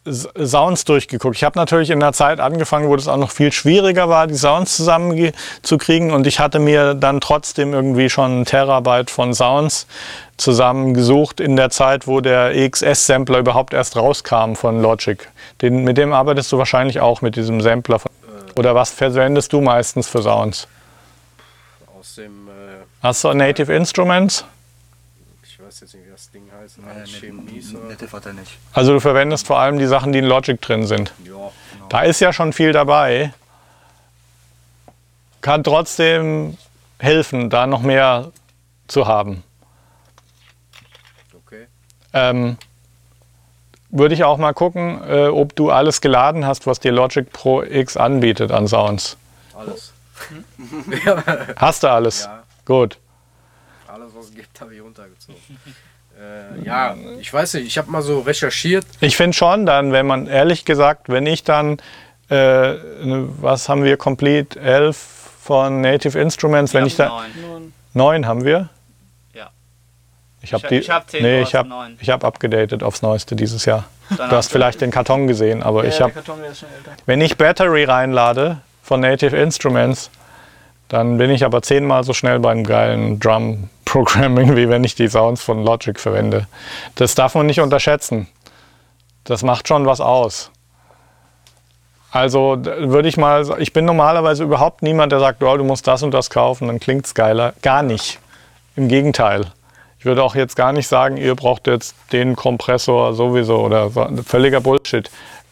Sounds 0.06 0.84
durchgeguckt. 0.84 1.36
Ich 1.36 1.44
habe 1.44 1.58
natürlich 1.58 1.88
in 1.90 2.02
einer 2.02 2.12
Zeit 2.12 2.38
angefangen, 2.38 2.88
wo 2.88 2.96
das 2.96 3.08
auch 3.08 3.16
noch 3.16 3.30
viel 3.30 3.52
schwieriger 3.52 4.08
war, 4.08 4.26
die 4.26 4.34
Sounds 4.34 4.76
zusammenzukriegen. 4.76 6.10
Und 6.10 6.26
ich 6.26 6.40
hatte 6.40 6.58
mir 6.58 6.94
dann 6.94 7.20
trotzdem 7.22 7.72
irgendwie 7.72 8.10
schon 8.10 8.30
einen 8.30 8.44
Terabyte 8.44 9.10
von 9.10 9.32
Sounds 9.32 9.86
zusammengesucht 10.36 11.40
in 11.40 11.56
der 11.56 11.70
Zeit, 11.70 12.06
wo 12.06 12.20
der 12.20 12.54
EXS-Sampler 12.54 13.38
überhaupt 13.38 13.72
erst 13.72 13.96
rauskam 13.96 14.54
von 14.54 14.82
Logic. 14.82 15.26
Den, 15.62 15.84
mit 15.84 15.96
dem 15.96 16.12
arbeitest 16.12 16.52
du 16.52 16.58
wahrscheinlich 16.58 17.00
auch, 17.00 17.22
mit 17.22 17.36
diesem 17.36 17.60
Sampler. 17.62 17.98
Von, 17.98 18.10
oder 18.56 18.74
was 18.74 18.90
verwendest 18.90 19.52
du 19.54 19.60
meistens 19.62 20.06
für 20.08 20.22
Sounds? 20.22 20.68
Aus 21.98 22.16
dem, 22.16 22.48
äh, 22.48 22.84
Hast 23.02 23.24
du 23.24 23.32
Native 23.32 23.72
Instruments? 23.74 24.44
ich 25.42 25.58
weiß 25.58 25.80
jetzt 25.80 25.94
nicht, 25.94 26.06
wie 26.06 26.10
das 26.10 26.30
Ding 26.30 26.42
heißt, 26.42 26.42
Äh, 26.42 26.42
Alchemies 26.42 26.42
oder? 26.42 26.42
Nette 26.42 26.42
hat 26.42 26.52
er 26.52 26.62
nicht. 26.62 26.63
Also 28.72 28.92
du 28.92 29.00
verwendest 29.00 29.46
vor 29.46 29.58
allem 29.58 29.78
die 29.78 29.86
Sachen, 29.86 30.12
die 30.12 30.18
in 30.18 30.24
Logic 30.24 30.60
drin 30.60 30.86
sind. 30.86 31.12
Ja, 31.24 31.50
Da 31.88 32.00
ist 32.02 32.20
ja 32.20 32.32
schon 32.32 32.52
viel 32.52 32.72
dabei. 32.72 33.32
Kann 35.40 35.62
trotzdem 35.62 36.56
helfen, 36.98 37.50
da 37.50 37.66
noch 37.66 37.82
mehr 37.82 38.32
zu 38.88 39.06
haben. 39.06 39.42
okay. 41.34 41.66
Ähm, 42.12 42.56
würde 43.90 44.14
ich 44.14 44.24
auch 44.24 44.38
mal 44.38 44.52
gucken, 44.52 45.00
äh, 45.06 45.28
ob 45.28 45.54
du 45.54 45.70
alles 45.70 46.00
geladen 46.00 46.46
hast, 46.46 46.66
was 46.66 46.80
dir 46.80 46.92
Logic 46.92 47.30
Pro 47.32 47.62
X 47.62 47.96
anbietet 47.96 48.50
an 48.50 48.66
Sounds. 48.66 49.16
Alles. 49.56 49.92
Hast 51.56 51.82
du 51.82 51.90
alles? 51.90 52.24
Ja, 52.24 52.42
Gut. 52.64 52.98
alles 53.86 54.14
was 54.14 54.26
es 54.26 54.34
gibt, 54.34 54.60
habe 54.60 54.74
ich 54.74 54.82
runtergezogen. 54.82 55.40
Äh, 56.18 56.64
ja, 56.64 56.94
ich 57.20 57.32
weiß 57.32 57.54
nicht, 57.54 57.66
ich 57.66 57.78
habe 57.78 57.90
mal 57.90 58.02
so 58.02 58.20
recherchiert. 58.20 58.86
Ich 59.00 59.16
finde 59.16 59.36
schon 59.36 59.66
dann, 59.66 59.92
wenn 59.92 60.06
man 60.06 60.26
ehrlich 60.26 60.64
gesagt, 60.64 61.08
wenn 61.08 61.26
ich 61.26 61.44
dann, 61.44 61.78
äh, 62.30 62.34
ne, 62.34 63.28
was 63.40 63.68
haben 63.68 63.84
wir, 63.84 63.96
Complete 63.96 64.58
11 64.60 64.96
von 65.42 65.80
Native 65.80 66.18
Instruments, 66.18 66.72
wenn 66.72 66.86
ich 66.86 66.96
da, 66.96 67.08
Neun. 67.08 67.72
neun 67.92 68.26
haben 68.26 68.44
wir? 68.44 68.70
Ja. 69.34 69.50
Ich 70.40 70.54
habe 70.54 70.66
die, 70.68 70.78
ich 70.78 70.90
hab 70.90 71.10
zehn, 71.10 71.22
nee, 71.22 71.42
ich 71.42 71.54
habe 71.54 71.68
neun. 71.68 71.98
ich 72.00 72.08
habe 72.10 72.26
abgedatet 72.26 72.82
aufs 72.82 73.02
Neueste 73.02 73.36
dieses 73.36 73.64
Jahr. 73.64 73.84
Dann 74.16 74.30
Du 74.30 74.36
hast 74.36 74.50
vielleicht 74.50 74.80
den 74.80 74.90
Karton 74.90 75.26
gesehen, 75.26 75.62
aber 75.62 75.84
Ja, 75.84 75.90
ich 75.90 76.00
habe, 76.00 76.12
wenn 77.06 77.20
ich 77.20 77.36
Battery 77.36 77.84
reinlade 77.84 78.58
von 78.82 79.00
Native 79.00 79.36
Instruments, 79.36 80.10
dann 80.94 81.18
bin 81.18 81.28
ich 81.30 81.44
aber 81.44 81.60
zehnmal 81.60 82.04
so 82.04 82.12
schnell 82.12 82.38
beim 82.38 82.62
geilen 82.62 83.18
Drum 83.18 83.68
Programming, 83.84 84.54
wie 84.54 84.68
wenn 84.68 84.84
ich 84.84 84.94
die 84.94 85.08
Sounds 85.08 85.42
von 85.42 85.64
Logic 85.64 85.98
verwende. 85.98 86.46
Das 86.94 87.16
darf 87.16 87.34
man 87.34 87.46
nicht 87.46 87.58
unterschätzen. 87.58 88.28
Das 89.24 89.42
macht 89.42 89.66
schon 89.66 89.86
was 89.86 90.00
aus. 90.00 90.52
Also 92.12 92.56
würde 92.62 93.08
ich 93.08 93.16
mal, 93.16 93.56
ich 93.58 93.72
bin 93.72 93.86
normalerweise 93.86 94.44
überhaupt 94.44 94.82
niemand, 94.82 95.10
der 95.10 95.18
sagt, 95.18 95.42
oh, 95.42 95.56
du 95.56 95.64
musst 95.64 95.84
das 95.88 96.04
und 96.04 96.12
das 96.12 96.30
kaufen, 96.30 96.68
dann 96.68 96.78
klingt 96.78 97.06
es 97.06 97.14
geiler. 97.16 97.54
Gar 97.60 97.82
nicht. 97.82 98.20
Im 98.76 98.86
Gegenteil. 98.86 99.46
Ich 99.98 100.04
würde 100.04 100.22
auch 100.22 100.36
jetzt 100.36 100.54
gar 100.54 100.72
nicht 100.72 100.86
sagen, 100.86 101.16
ihr 101.16 101.34
braucht 101.34 101.66
jetzt 101.66 101.96
den 102.12 102.36
Kompressor 102.36 103.14
sowieso 103.14 103.64
oder 103.64 103.90
so. 103.90 104.06
völliger 104.24 104.60
Bullshit. 104.60 105.10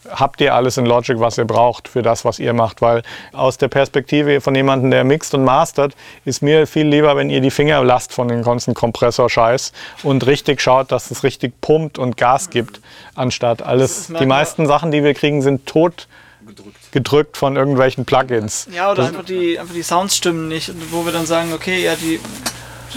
Habt 0.09 0.41
ihr 0.41 0.53
alles 0.53 0.77
in 0.77 0.85
Logic, 0.85 1.19
was 1.19 1.37
ihr 1.37 1.45
braucht 1.45 1.87
für 1.87 2.01
das, 2.01 2.25
was 2.25 2.39
ihr 2.39 2.53
macht? 2.53 2.81
Weil 2.81 3.03
aus 3.31 3.57
der 3.57 3.67
Perspektive 3.67 4.41
von 4.41 4.55
jemandem, 4.55 4.91
der 4.91 5.03
mixt 5.03 5.33
und 5.33 5.43
mastert, 5.43 5.95
ist 6.25 6.41
mir 6.41 6.67
viel 6.67 6.87
lieber, 6.87 7.15
wenn 7.15 7.29
ihr 7.29 7.41
die 7.41 7.51
Finger 7.51 7.83
lasst 7.83 8.13
von 8.13 8.27
den 8.27 8.43
ganzen 8.43 8.73
Kompressor-Scheiß 8.73 9.71
und 10.03 10.25
richtig 10.25 10.61
schaut, 10.61 10.91
dass 10.91 11.11
es 11.11 11.23
richtig 11.23 11.59
pumpt 11.61 11.97
und 11.97 12.17
Gas 12.17 12.49
gibt, 12.49 12.81
anstatt 13.15 13.61
alles. 13.61 14.11
Die 14.19 14.25
meisten 14.25 14.65
Sachen, 14.67 14.91
die 14.91 15.03
wir 15.03 15.13
kriegen, 15.13 15.41
sind 15.41 15.65
tot 15.65 16.07
Gedrückt. 16.45 16.91
gedrückt 16.91 17.37
von 17.37 17.55
irgendwelchen 17.55 18.05
Plugins. 18.05 18.67
Ja, 18.73 18.91
oder 18.91 19.05
einfach 19.05 19.23
die, 19.23 19.57
einfach 19.57 19.73
die 19.73 19.83
Sounds 19.83 20.17
stimmen 20.17 20.49
nicht, 20.49 20.73
wo 20.91 21.05
wir 21.05 21.13
dann 21.13 21.25
sagen, 21.25 21.53
okay, 21.53 21.81
ja, 21.81 21.95
die, 21.95 22.19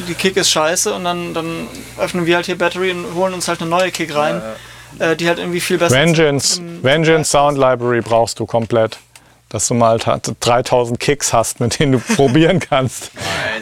die 0.08 0.14
Kick 0.14 0.36
ist 0.36 0.50
scheiße 0.50 0.92
und 0.92 1.04
dann, 1.04 1.32
dann 1.32 1.68
öffnen 1.98 2.26
wir 2.26 2.36
halt 2.36 2.46
hier 2.46 2.58
Battery 2.58 2.90
und 2.90 3.14
holen 3.14 3.34
uns 3.34 3.46
halt 3.48 3.60
eine 3.60 3.70
neue 3.70 3.90
Kick 3.92 4.14
rein, 4.14 4.42
äh, 4.98 5.16
die 5.16 5.28
halt 5.28 5.38
irgendwie 5.38 5.60
viel 5.60 5.78
besser 5.78 5.94
Vengeance, 5.94 6.60
im- 6.60 6.82
Vengeance 6.82 7.30
Sound 7.30 7.58
Library 7.58 8.00
brauchst 8.00 8.38
du 8.40 8.46
komplett. 8.46 8.98
Dass 9.48 9.68
du 9.68 9.74
mal 9.74 10.00
ta- 10.00 10.18
3000 10.40 10.98
Kicks 10.98 11.32
hast, 11.32 11.60
mit 11.60 11.78
denen 11.78 11.92
du 11.92 11.98
probieren 12.16 12.58
kannst. 12.58 13.12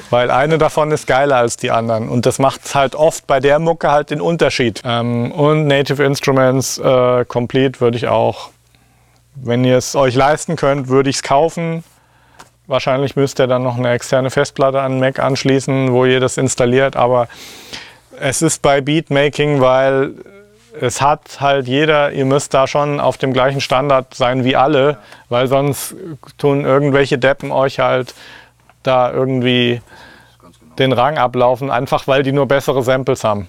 Weil 0.08 0.30
eine 0.30 0.56
davon 0.56 0.90
ist 0.90 1.06
geiler 1.06 1.36
als 1.36 1.58
die 1.58 1.70
anderen. 1.70 2.08
Und 2.08 2.24
das 2.24 2.38
macht 2.38 2.74
halt 2.74 2.94
oft 2.94 3.26
bei 3.26 3.38
der 3.38 3.58
Mucke 3.58 3.90
halt 3.90 4.08
den 4.10 4.22
Unterschied. 4.22 4.80
Ähm, 4.84 5.30
und 5.30 5.66
Native 5.66 6.02
Instruments 6.02 6.78
äh, 6.78 7.26
Complete 7.26 7.80
würde 7.82 7.98
ich 7.98 8.08
auch, 8.08 8.48
wenn 9.34 9.62
ihr 9.64 9.76
es 9.76 9.94
euch 9.94 10.14
leisten 10.14 10.56
könnt, 10.56 10.88
würde 10.88 11.10
ich 11.10 11.16
es 11.16 11.22
kaufen. 11.22 11.84
Wahrscheinlich 12.66 13.14
müsst 13.14 13.38
ihr 13.38 13.46
dann 13.46 13.62
noch 13.62 13.76
eine 13.76 13.90
externe 13.92 14.30
Festplatte 14.30 14.80
an 14.80 14.92
den 14.92 15.00
Mac 15.00 15.18
anschließen, 15.18 15.92
wo 15.92 16.06
ihr 16.06 16.18
das 16.18 16.38
installiert. 16.38 16.96
Aber 16.96 17.28
es 18.18 18.40
ist 18.40 18.62
bei 18.62 18.80
Beatmaking, 18.80 19.60
weil 19.60 20.14
es 20.80 21.00
hat 21.00 21.40
halt 21.40 21.68
jeder, 21.68 22.12
ihr 22.12 22.24
müsst 22.24 22.52
da 22.54 22.66
schon 22.66 23.00
auf 23.00 23.16
dem 23.16 23.32
gleichen 23.32 23.60
Standard 23.60 24.14
sein 24.14 24.44
wie 24.44 24.56
alle, 24.56 24.98
weil 25.28 25.46
sonst 25.46 25.94
tun 26.38 26.64
irgendwelche 26.64 27.18
Deppen 27.18 27.50
euch 27.52 27.78
halt 27.78 28.14
da 28.82 29.10
irgendwie 29.12 29.80
genau. 30.40 30.74
den 30.78 30.92
Rang 30.92 31.16
ablaufen, 31.18 31.70
einfach 31.70 32.06
weil 32.06 32.22
die 32.22 32.32
nur 32.32 32.46
bessere 32.46 32.82
Samples 32.82 33.24
haben. 33.24 33.48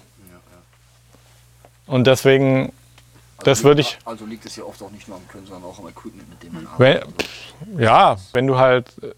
Und 1.86 2.06
deswegen, 2.06 2.72
das 3.44 3.58
liegt- 3.58 3.64
würde 3.64 3.80
ich, 3.82 3.98
Also 4.04 4.24
liegt 4.24 4.44
es 4.46 4.56
ja 4.56 4.64
oft 4.64 4.82
auch 4.82 4.90
nicht 4.90 5.06
nur 5.08 5.18
am 5.18 5.28
Können, 5.28 5.46
sondern 5.46 5.70
auch 5.70 5.78
am 5.78 5.88
Equipment, 5.88 6.28
mit 6.28 6.42
dem 6.42 6.52
man 6.54 6.66
wenn, 6.78 6.96
arbeitet. 6.98 7.24
ja, 7.78 8.16
wenn 8.32 8.46
du 8.46 8.58
halt 8.58 8.88
äh, 9.02 9.12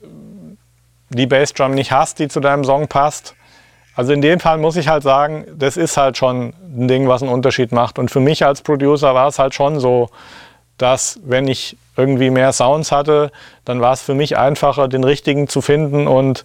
die 1.10 1.26
Bassdrum 1.26 1.72
nicht 1.74 1.92
hast, 1.92 2.18
die 2.18 2.28
zu 2.28 2.40
deinem 2.40 2.64
Song 2.64 2.88
passt. 2.88 3.34
Also 3.98 4.12
in 4.12 4.22
dem 4.22 4.38
Fall 4.38 4.58
muss 4.58 4.76
ich 4.76 4.86
halt 4.86 5.02
sagen, 5.02 5.44
das 5.56 5.76
ist 5.76 5.96
halt 5.96 6.16
schon 6.16 6.52
ein 6.72 6.86
Ding, 6.86 7.08
was 7.08 7.20
einen 7.20 7.32
Unterschied 7.32 7.72
macht. 7.72 7.98
Und 7.98 8.12
für 8.12 8.20
mich 8.20 8.44
als 8.44 8.62
Producer 8.62 9.12
war 9.12 9.26
es 9.26 9.40
halt 9.40 9.54
schon 9.54 9.80
so, 9.80 10.08
dass 10.76 11.18
wenn 11.24 11.48
ich 11.48 11.76
irgendwie 11.96 12.30
mehr 12.30 12.52
Sounds 12.52 12.92
hatte, 12.92 13.32
dann 13.64 13.80
war 13.80 13.92
es 13.92 14.00
für 14.00 14.14
mich 14.14 14.38
einfacher, 14.38 14.86
den 14.86 15.02
richtigen 15.02 15.48
zu 15.48 15.62
finden 15.62 16.06
und 16.06 16.44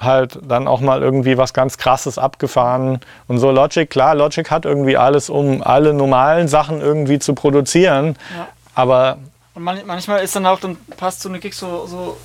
halt 0.00 0.40
dann 0.42 0.66
auch 0.66 0.80
mal 0.80 1.02
irgendwie 1.02 1.38
was 1.38 1.54
ganz 1.54 1.78
krasses 1.78 2.18
abgefahren 2.18 2.98
und 3.28 3.38
so 3.38 3.52
Logic, 3.52 3.88
klar, 3.88 4.16
Logic 4.16 4.50
hat 4.50 4.64
irgendwie 4.64 4.96
alles, 4.96 5.30
um 5.30 5.62
alle 5.62 5.94
normalen 5.94 6.48
Sachen 6.48 6.80
irgendwie 6.80 7.20
zu 7.20 7.34
produzieren, 7.34 8.16
Ja. 8.36 8.48
aber 8.74 9.18
Und 9.54 9.62
man, 9.62 9.78
manchmal 9.86 10.24
ist 10.24 10.34
dann 10.34 10.46
auch, 10.46 10.58
dann 10.58 10.76
passt 10.96 11.22
so 11.22 11.28
eine 11.28 11.38
Kick 11.38 11.54
so, 11.54 11.86
so 11.86 12.16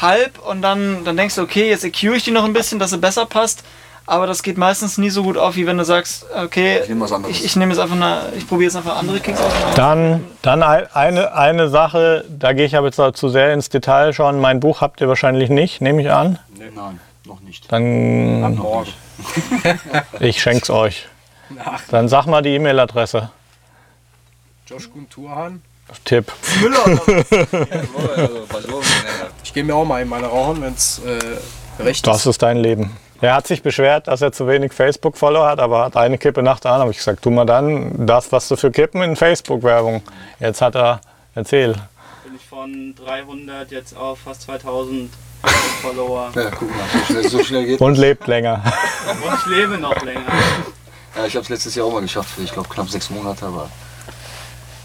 halb 0.00 0.38
und 0.38 0.62
dann, 0.62 1.04
dann 1.04 1.16
denkst 1.16 1.34
du, 1.36 1.42
okay, 1.42 1.68
jetzt 1.68 1.84
EQ 1.84 2.02
ich 2.16 2.24
die 2.24 2.30
noch 2.30 2.44
ein 2.44 2.52
bisschen, 2.52 2.78
dass 2.78 2.90
sie 2.90 2.98
besser 2.98 3.26
passt. 3.26 3.64
Aber 4.06 4.26
das 4.26 4.42
geht 4.42 4.58
meistens 4.58 4.98
nie 4.98 5.08
so 5.08 5.22
gut 5.22 5.38
auf, 5.38 5.56
wie 5.56 5.66
wenn 5.66 5.78
du 5.78 5.84
sagst, 5.86 6.26
okay, 6.36 6.80
Ich 6.84 7.30
ich, 7.30 7.42
ich 7.46 7.56
nehme 7.56 7.72
jetzt 7.72 7.80
einfach 7.80 7.96
eine, 7.96 8.32
ich 8.36 8.46
probiere 8.46 8.64
jetzt 8.68 8.76
einfach 8.76 8.98
andere 8.98 9.18
Kicks 9.18 9.40
aus. 9.40 9.50
Dann, 9.76 10.22
dann 10.42 10.62
ein- 10.62 10.86
eine, 10.92 11.34
eine 11.34 11.70
Sache, 11.70 12.22
da 12.28 12.52
gehe 12.52 12.66
ich 12.66 12.76
aber 12.76 12.88
jetzt 12.88 13.00
zu 13.18 13.28
sehr 13.30 13.54
ins 13.54 13.70
Detail 13.70 14.12
schon. 14.12 14.40
Mein 14.40 14.60
Buch 14.60 14.82
habt 14.82 15.00
ihr 15.00 15.08
wahrscheinlich 15.08 15.48
nicht, 15.48 15.80
nehme 15.80 16.02
ich 16.02 16.10
an. 16.10 16.38
Nein, 16.58 17.00
noch 17.24 17.40
nicht. 17.40 17.72
Dann 17.72 18.56
Morgen. 18.56 18.92
ich 20.20 20.42
schenk's 20.42 20.68
euch. 20.68 21.06
Dann 21.90 22.08
sag 22.08 22.26
mal 22.26 22.42
die 22.42 22.50
E-Mail-Adresse. 22.56 23.30
Josh 24.66 24.90
Kunturhan. 24.92 25.62
Tipp. 26.04 26.30
Ich 29.44 29.52
gehe 29.52 29.62
mir 29.64 29.74
auch 29.76 29.84
mal 29.84 30.02
in 30.02 30.08
meine 30.08 30.26
rauchen, 30.26 30.62
wenn 30.62 30.74
es 30.74 31.00
äh, 31.04 31.82
recht 31.82 32.06
Das 32.06 32.18
ist. 32.18 32.26
ist 32.26 32.42
dein 32.42 32.56
Leben. 32.56 32.96
Er 33.20 33.34
hat 33.36 33.46
sich 33.46 33.62
beschwert, 33.62 34.08
dass 34.08 34.20
er 34.20 34.32
zu 34.32 34.48
wenig 34.48 34.72
Facebook-Follower 34.72 35.46
hat, 35.46 35.60
aber 35.60 35.84
hat 35.84 35.96
eine 35.96 36.18
Kippe 36.18 36.42
nach 36.42 36.58
der 36.60 36.72
anderen. 36.72 36.90
Ich 36.90 36.96
gesagt, 36.98 37.22
tu 37.22 37.30
mal 37.30 37.44
dann 37.46 38.06
das, 38.06 38.32
was 38.32 38.48
du 38.48 38.56
für 38.56 38.70
Kippen 38.70 39.02
in 39.02 39.14
Facebook-Werbung. 39.16 40.02
Jetzt 40.40 40.60
hat 40.60 40.74
er, 40.74 41.00
erzähl. 41.34 41.72
Bin 42.24 42.34
ich 42.36 42.44
von 42.46 42.94
300 42.96 43.70
jetzt 43.70 43.96
auf 43.96 44.18
fast 44.20 44.42
2000 44.42 45.10
Follower. 45.82 46.30
Ja, 46.34 46.50
guck 46.50 46.68
mal, 46.70 46.78
so 46.92 47.04
schnell, 47.12 47.28
so 47.28 47.44
schnell 47.44 47.66
geht 47.66 47.80
Und 47.80 47.96
lebt 47.96 48.26
länger. 48.26 48.62
Und 49.06 49.34
ich 49.38 49.46
lebe 49.56 49.78
noch 49.78 50.02
länger. 50.02 50.20
Ja, 51.16 51.26
ich 51.26 51.34
habe 51.36 51.44
es 51.44 51.48
letztes 51.48 51.74
Jahr 51.76 51.86
auch 51.86 51.92
mal 51.92 52.02
geschafft, 52.02 52.30
für 52.30 52.42
ich 52.42 52.52
glaube 52.52 52.68
knapp 52.68 52.88
sechs 52.88 53.08
Monate, 53.10 53.46
aber 53.46 53.70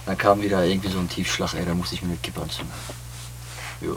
dann 0.10 0.18
kam 0.18 0.42
wieder 0.42 0.64
irgendwie 0.66 0.90
so 0.90 0.98
ein 0.98 1.08
Tiefschlag, 1.08 1.54
ey, 1.54 1.64
da 1.66 1.74
musste 1.76 1.94
ich 1.94 2.02
mir 2.02 2.08
eine 2.10 2.18
Kippe 2.18 2.42
anzünden. 2.42 2.74
Jo. 3.80 3.96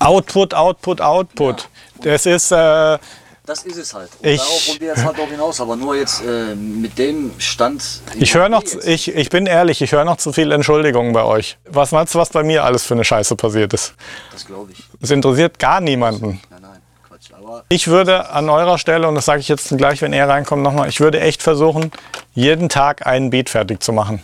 Output, 0.00 0.52
Output, 0.52 1.00
Output. 1.00 1.68
Das 2.02 2.26
ist, 2.26 2.50
äh, 2.52 2.98
Das 3.46 3.62
ist 3.64 3.76
es 3.78 3.94
halt. 3.94 4.10
Und 4.20 4.28
Ich- 4.28 4.38
darauf 4.40 4.68
wollen 4.68 4.80
wir 4.80 4.88
jetzt 4.88 5.04
halt 5.04 5.18
auch 5.18 5.28
hinaus, 5.28 5.60
aber 5.62 5.76
nur 5.76 5.96
jetzt 5.96 6.22
äh, 6.24 6.54
mit 6.54 6.98
dem 6.98 7.32
Stand. 7.38 7.82
ich 8.14 8.34
höre 8.34 8.48
noch, 8.50 8.62
Jetzt. 8.62 8.86
ich, 8.86 9.08
ich 9.14 9.30
bin 9.30 9.46
ehrlich, 9.46 9.80
ich 9.80 9.92
höre 9.92 10.04
noch 10.04 10.18
zu 10.18 10.32
viel 10.32 10.52
Entschuldigungen 10.52 11.12
bei 11.14 11.22
euch. 11.24 11.56
Was 11.64 11.90
meinst 11.92 12.14
du, 12.14 12.18
was 12.18 12.28
bei 12.28 12.42
mir 12.42 12.62
alles 12.62 12.84
für 12.84 12.94
eine 12.94 13.02
Scheiße 13.04 13.34
passiert 13.34 13.72
ist? 13.72 13.94
Das 14.30 14.46
glaube 14.46 14.72
ich. 14.72 14.84
Es 15.00 15.10
interessiert 15.10 15.58
gar 15.58 15.80
niemanden. 15.80 16.40
Nein, 16.50 16.60
nein, 16.62 16.80
Quatsch. 17.08 17.30
Aber 17.36 17.64
Ich 17.68 17.88
würde 17.88 18.28
an 18.30 18.48
eurer 18.48 18.76
Stelle, 18.78 19.08
und 19.08 19.14
das 19.16 19.24
sage 19.24 19.40
ich 19.40 19.48
jetzt 19.48 19.76
gleich, 19.76 20.02
wenn 20.02 20.12
er 20.12 20.28
reinkommt, 20.28 20.62
nochmal, 20.62 20.88
ich 20.88 21.00
würde 21.00 21.18
echt 21.20 21.42
versuchen, 21.42 21.90
jeden 22.34 22.68
Tag 22.68 23.06
einen 23.06 23.30
Beat 23.30 23.48
fertig 23.50 23.82
zu 23.82 23.92
machen. 23.92 24.22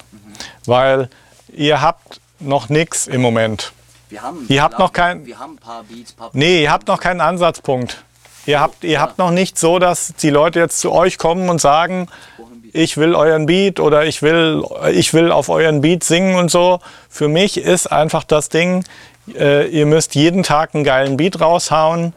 Weil 0.66 1.09
ihr 1.53 1.81
habt 1.81 2.20
noch 2.40 2.68
nichts 2.68 3.07
im 3.07 3.20
Moment. 3.20 3.72
wir 4.11 4.22
haben. 4.22 4.46
Ihr 4.48 4.62
habt 4.62 4.79
noch 4.79 4.92
kein- 4.92 5.27
Wir 5.27 5.38
haben 5.38 5.55
ein 5.55 5.59
paar 5.59 5.83
Beats, 5.85 6.12
paar 6.12 6.31
Nee, 6.33 6.62
ihr 6.62 6.70
habt 6.72 6.88
noch 6.88 7.01
keinen 7.01 7.20
Ansatzpunkt. 7.20 8.03
Ihr 8.46 8.61
habt, 8.61 8.83
ihr 8.85 9.01
habt 9.01 9.18
noch 9.18 9.31
nicht 9.31 9.59
so, 9.59 9.79
dass 9.79 10.14
die 10.22 10.31
Leute 10.31 10.59
jetzt 10.61 10.81
zu 10.81 10.90
euch 10.92 11.18
kommen 11.18 11.51
und 11.51 11.61
sagen, 11.61 12.09
ich 12.72 12.96
will 12.96 13.14
euren 13.14 13.44
Beat 13.46 13.79
oder 13.81 14.07
ich 14.07 14.22
will, 14.22 14.62
ich 14.92 15.12
will 15.12 15.31
auf 15.33 15.48
euren 15.51 15.81
Beat 15.83 16.03
singen 16.05 16.37
und 16.37 16.51
so. 16.51 16.81
Für 17.11 17.29
mich 17.29 17.59
ist 17.59 17.92
einfach 17.92 18.24
das 18.24 18.48
Ding, 18.48 18.85
äh, 19.35 19.66
ihr 19.68 19.85
müsst 19.85 20.14
jeden 20.14 20.42
Tag 20.44 20.74
einen 20.74 20.85
geilen 20.85 21.16
Beat 21.18 21.40
raushauen 21.42 22.14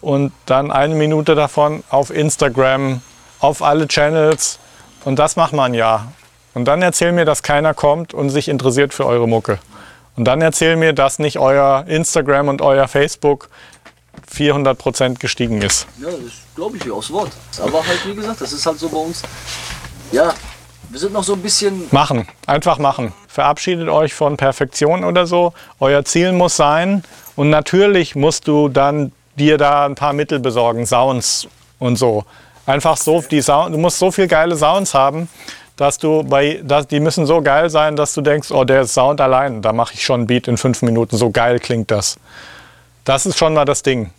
und 0.00 0.32
dann 0.46 0.72
eine 0.72 0.94
Minute 0.96 1.36
davon 1.36 1.84
auf 1.90 2.10
Instagram, 2.10 3.00
auf 3.38 3.62
alle 3.62 3.86
Channels 3.86 4.58
und 5.04 5.18
das 5.20 5.36
macht 5.36 5.52
man 5.52 5.74
ja. 5.74 6.08
Und 6.54 6.66
dann 6.66 6.82
erzähl 6.82 7.12
mir, 7.12 7.24
dass 7.24 7.42
keiner 7.42 7.74
kommt 7.74 8.14
und 8.14 8.30
sich 8.30 8.48
interessiert 8.48 8.92
für 8.92 9.06
eure 9.06 9.26
Mucke. 9.26 9.58
Und 10.16 10.24
dann 10.24 10.42
erzähl 10.42 10.76
mir, 10.76 10.92
dass 10.92 11.18
nicht 11.18 11.38
euer 11.38 11.84
Instagram 11.88 12.48
und 12.48 12.60
euer 12.60 12.86
Facebook 12.88 13.48
400% 14.30 15.18
gestiegen 15.18 15.62
ist. 15.62 15.86
Ja, 15.98 16.08
das 16.08 16.32
glaube 16.54 16.76
ich 16.76 16.82
dir 16.82 16.94
aufs 16.94 17.10
Wort. 17.10 17.30
Aber 17.62 17.86
halt, 17.86 18.06
wie 18.06 18.14
gesagt, 18.14 18.40
das 18.40 18.52
ist 18.52 18.66
halt 18.66 18.78
so 18.78 18.88
bei 18.88 18.98
uns. 18.98 19.22
Ja, 20.10 20.34
wir 20.90 20.98
sind 20.98 21.14
noch 21.14 21.24
so 21.24 21.32
ein 21.32 21.40
bisschen. 21.40 21.86
Machen, 21.90 22.28
einfach 22.46 22.78
machen. 22.78 23.14
Verabschiedet 23.28 23.88
euch 23.88 24.12
von 24.12 24.36
Perfektion 24.36 25.04
oder 25.04 25.26
so. 25.26 25.54
Euer 25.80 26.04
Ziel 26.04 26.32
muss 26.32 26.56
sein. 26.56 27.02
Und 27.34 27.48
natürlich 27.48 28.14
musst 28.14 28.46
du 28.46 28.68
dann 28.68 29.12
dir 29.36 29.56
da 29.56 29.86
ein 29.86 29.94
paar 29.94 30.12
Mittel 30.12 30.38
besorgen, 30.38 30.84
Sounds 30.84 31.48
und 31.78 31.96
so. 31.96 32.24
Einfach 32.66 32.98
so, 32.98 33.22
die 33.22 33.40
Sound, 33.40 33.74
du 33.74 33.78
musst 33.78 33.98
so 33.98 34.10
viel 34.10 34.28
geile 34.28 34.54
Sounds 34.54 34.92
haben, 34.92 35.28
dass 35.82 35.98
du 35.98 36.22
bei, 36.22 36.60
dass, 36.62 36.86
die 36.86 37.00
müssen 37.00 37.26
so 37.26 37.42
geil 37.42 37.68
sein, 37.68 37.96
dass 37.96 38.14
du 38.14 38.20
denkst, 38.20 38.52
oh, 38.52 38.62
der 38.62 38.86
Sound 38.86 39.20
allein, 39.20 39.62
da 39.62 39.72
mache 39.72 39.94
ich 39.94 40.04
schon 40.04 40.20
einen 40.20 40.26
Beat 40.28 40.46
in 40.46 40.56
fünf 40.56 40.80
Minuten, 40.82 41.16
so 41.16 41.30
geil 41.30 41.58
klingt 41.58 41.90
das. 41.90 42.18
Das 43.04 43.26
ist 43.26 43.36
schon 43.36 43.52
mal 43.54 43.64
das 43.64 43.82
Ding. 43.82 44.12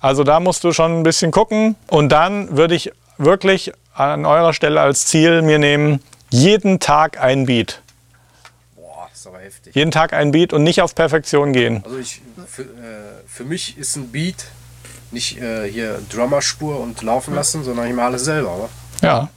Also 0.00 0.22
da 0.22 0.38
musst 0.38 0.64
du 0.64 0.72
schon 0.72 1.00
ein 1.00 1.02
bisschen 1.02 1.30
gucken. 1.30 1.76
Und 1.86 2.10
dann 2.10 2.58
würde 2.58 2.74
ich 2.74 2.92
wirklich 3.16 3.72
an 3.94 4.26
eurer 4.26 4.52
Stelle 4.52 4.82
als 4.82 5.06
Ziel 5.06 5.40
mir 5.40 5.58
nehmen, 5.58 6.02
jeden 6.28 6.78
Tag 6.78 7.18
ein 7.18 7.46
Beat. 7.46 7.80
Boah, 8.76 9.08
ist 9.14 9.26
aber 9.26 9.38
heftig. 9.38 9.74
Jeden 9.74 9.92
Tag 9.92 10.12
ein 10.12 10.30
Beat 10.30 10.52
und 10.52 10.62
nicht 10.62 10.82
auf 10.82 10.94
Perfektion 10.94 11.54
gehen. 11.54 11.82
Also 11.86 11.96
ich, 11.96 12.20
für, 12.46 12.62
äh, 12.62 12.66
für 13.26 13.44
mich 13.44 13.78
ist 13.78 13.96
ein 13.96 14.08
Beat 14.08 14.44
nicht 15.10 15.40
äh, 15.40 15.70
hier 15.70 16.02
Drummerspur 16.10 16.80
und 16.80 17.00
laufen 17.00 17.34
lassen, 17.34 17.64
sondern 17.64 17.86
ich 17.86 17.94
mache 17.94 18.06
alles 18.06 18.24
selber. 18.24 18.56
Oder? 18.56 18.68
Ja. 19.00 19.28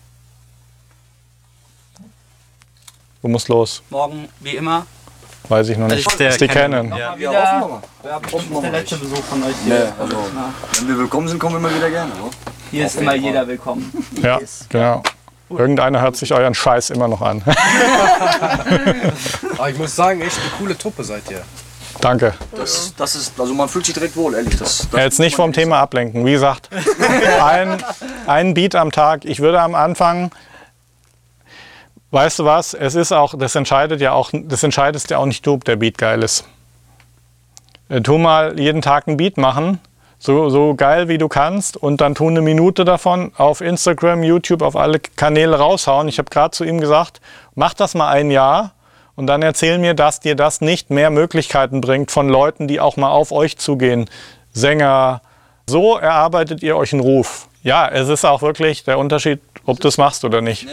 Du 3.26 3.32
musst 3.32 3.48
los. 3.50 3.82
Morgen, 3.90 4.30
wie 4.42 4.52
immer. 4.56 4.86
Weiß 5.50 5.68
ich 5.70 5.78
noch 5.80 5.86
Also 5.86 5.96
nicht. 5.96 6.12
ich- 6.12 6.18
der 6.18 6.30
ist 6.30 6.42
die 6.42 6.48
Canon. 6.48 6.90
Mal 6.90 7.00
Ja, 7.00 7.18
wieder. 7.18 7.32
hoffen 7.32 7.60
wir 7.60 7.68
mal. 7.68 7.82
Ja, 8.04 8.16
Hoffen 8.18 8.22
wir 8.22 8.22
bestimmt 8.22 8.54
der 8.54 8.62
mal. 8.72 8.78
letzte 8.78 8.96
Besuch 8.98 9.24
von 9.24 9.42
euch 9.44 9.56
Nee, 9.66 9.72
hier. 9.78 9.94
also, 10.00 10.18
Na, 10.36 10.54
wenn 10.78 10.88
wir 10.90 10.98
willkommen 11.00 11.28
sind, 11.28 11.40
kommen 11.40 11.56
wir 11.56 11.60
immer 11.68 11.76
wieder 11.76 11.90
gerne. 11.90 12.12
Oder? 12.22 12.30
hier 12.70 12.86
ist 12.86 12.98
immer 13.02 13.16
jeder 13.16 13.48
willkommen. 13.48 13.92
Ja, 14.22 14.40
genau. 14.70 15.02
Irgendeiner 15.50 16.02
hört 16.02 16.16
sich 16.18 16.32
euren 16.36 16.54
Scheiß 16.54 16.92
immer 16.92 17.08
noch 17.08 17.22
an. 17.24 17.42
Aber 19.58 19.70
ich 19.72 19.78
muss 19.80 19.96
sagen, 19.96 20.22
echt 20.22 20.38
eine 20.40 20.50
coole 20.60 20.78
Truppe 20.78 21.04
seid 21.04 21.24
ihr. 21.32 21.42
Danke. 22.02 22.36
Das, 22.56 22.94
das 22.96 23.16
ist, 23.16 23.40
also 23.40 23.56
man 23.56 23.68
fühlt 23.68 23.88
sich 23.88 23.96
direkt 23.96 24.16
wohl, 24.16 24.36
ehrlich. 24.36 24.56
Das, 24.60 24.88
das 24.92 25.02
Jetzt 25.02 25.20
nicht 25.20 25.36
vom 25.36 25.52
Thema 25.52 25.80
ablenken. 25.80 26.24
Wie 26.28 26.34
gesagt, 26.34 26.70
ein, 27.44 27.84
ein 28.28 28.54
Beat 28.54 28.76
am 28.76 28.92
Tag. 28.92 29.26
Ich 29.26 29.40
würde 29.40 29.60
am 29.62 29.74
Anfang, 29.74 30.30
weißt 32.16 32.40
du 32.40 32.46
was, 32.46 32.74
es 32.74 32.96
ist 32.96 33.12
auch, 33.12 33.38
das 33.38 33.56
entscheidet 33.56 34.00
ja 34.00 34.14
auch, 34.14 34.32
das 34.34 34.64
entscheidest 34.64 35.10
ja 35.12 35.18
auch 35.18 35.26
nicht 35.26 35.46
du, 35.46 35.54
ob 35.54 35.66
der 35.66 35.76
Beat 35.76 35.98
geil 35.98 36.24
ist. 36.24 36.48
Äh, 37.90 38.00
Tu 38.02 38.18
mal 38.18 38.58
jeden 38.58 38.82
Tag 38.82 39.08
einen 39.08 39.18
Beat 39.18 39.38
machen, 39.38 39.82
so, 40.18 40.50
so 40.50 40.76
geil 40.76 41.10
wie 41.10 41.18
du 41.18 41.28
kannst 41.28 41.76
und 41.76 42.00
dann 42.00 42.16
tu 42.16 42.30
eine 42.30 42.42
Minute 42.42 42.86
davon 42.86 43.34
auf 43.36 43.60
Instagram, 43.60 44.24
YouTube, 44.24 44.62
auf 44.62 44.78
alle 44.78 45.00
Kanäle 45.00 45.58
raushauen. 45.58 46.08
Ich 46.08 46.18
habe 46.18 46.30
gerade 46.30 46.52
zu 46.52 46.64
ihm 46.64 46.80
gesagt, 46.80 47.20
mach 47.54 47.74
das 47.74 47.96
mal 47.96 48.10
ein 48.10 48.32
Jahr 48.32 48.72
und 49.16 49.28
dann 49.28 49.42
erzähl 49.42 49.78
mir, 49.78 49.94
dass 49.94 50.22
dir 50.22 50.36
das 50.36 50.62
nicht 50.62 50.90
mehr 50.90 51.10
Möglichkeiten 51.10 51.82
bringt 51.82 52.12
von 52.12 52.30
Leuten, 52.30 52.70
die 52.70 52.80
auch 52.80 52.96
mal 52.96 53.12
auf 53.12 53.34
euch 53.34 53.58
zugehen. 53.58 54.10
Sänger. 54.54 55.22
So 55.68 55.98
erarbeitet 55.98 56.62
ihr 56.62 56.78
euch 56.78 56.94
einen 56.94 57.02
Ruf. 57.02 57.48
Ja, 57.64 57.88
es 57.88 58.10
ist 58.10 58.24
auch 58.24 58.42
wirklich 58.44 58.84
der 58.84 59.00
Unterschied, 59.00 59.40
ob 59.66 59.80
du 59.80 59.88
es 59.88 59.98
machst 59.98 60.24
oder 60.24 60.42
nicht. 60.42 60.68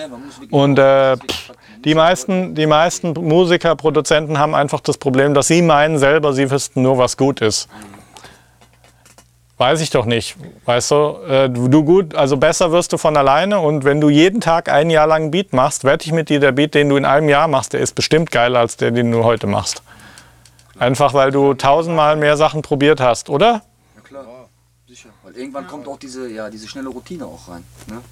Und 0.50 0.78
äh, 0.78 1.16
die 1.84 1.94
meisten, 1.94 2.54
die 2.54 2.66
meisten 2.66 3.14
Musiker, 3.14 3.74
Produzenten 3.76 4.38
haben 4.38 4.54
einfach 4.54 4.80
das 4.80 4.98
Problem, 4.98 5.32
dass 5.32 5.48
sie 5.48 5.62
meinen 5.62 5.98
selber, 5.98 6.34
sie 6.34 6.50
wüssten 6.50 6.82
nur, 6.82 6.98
was 6.98 7.16
gut 7.16 7.40
ist. 7.40 7.68
Weiß 9.56 9.80
ich 9.80 9.90
doch 9.90 10.04
nicht. 10.04 10.36
Weißt 10.66 10.90
du, 10.90 11.16
äh, 11.26 11.48
du 11.48 11.68
du 11.68 11.84
gut, 11.84 12.14
also 12.14 12.36
besser 12.36 12.72
wirst 12.72 12.92
du 12.92 12.98
von 12.98 13.16
alleine 13.16 13.60
und 13.60 13.84
wenn 13.84 14.00
du 14.00 14.10
jeden 14.10 14.40
Tag 14.40 14.68
ein 14.68 14.90
Jahr 14.90 15.06
lang 15.06 15.22
einen 15.22 15.30
Beat 15.30 15.52
machst, 15.52 15.84
wette 15.84 16.04
ich 16.06 16.12
mit 16.12 16.28
dir, 16.28 16.40
der 16.40 16.52
Beat, 16.52 16.74
den 16.74 16.88
du 16.88 16.96
in 16.96 17.04
einem 17.04 17.28
Jahr 17.28 17.48
machst, 17.48 17.72
der 17.72 17.80
ist 17.80 17.94
bestimmt 17.94 18.30
geiler 18.30 18.58
als 18.58 18.76
der, 18.76 18.90
den 18.90 19.10
du 19.10 19.24
heute 19.24 19.46
machst. 19.46 19.82
Einfach 20.78 21.14
weil 21.14 21.30
du 21.30 21.54
tausendmal 21.54 22.16
mehr 22.16 22.36
Sachen 22.36 22.60
probiert 22.60 23.00
hast, 23.00 23.30
oder? 23.30 23.62
Weil 25.32 25.40
irgendwann 25.40 25.66
kommt 25.66 25.88
auch 25.88 25.98
diese, 25.98 26.28
ja, 26.28 26.50
diese 26.50 26.68
schnelle 26.68 26.88
Routine 26.88 27.26
auch 27.26 27.48
rein. 27.48 27.64
Ne? 27.86 28.02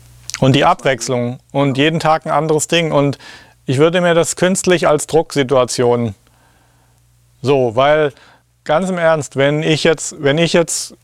Und 0.41 0.55
die 0.55 0.65
Abwechslung 0.65 1.39
und 1.53 1.77
jeden 1.77 2.01
Tag 2.01 2.25
ein 2.25 2.33
anderes 2.33 2.67
Ding. 2.67 2.93
Und 2.93 3.19
ich 3.67 3.79
würde 3.79 4.01
mir 4.01 4.15
das 4.15 4.37
künstlich 4.37 4.89
als 4.89 5.07
Drucksituation 5.07 6.15
so, 7.43 7.75
weil 7.77 8.13
ganz 8.65 8.89
im 8.89 8.99
Ernst, 8.99 9.37
wenn 9.37 9.63
ich 9.63 9.85
jetzt, 9.85 10.23
wenn 10.23 10.39
ich 10.39 10.53
jetzt, 10.53 10.95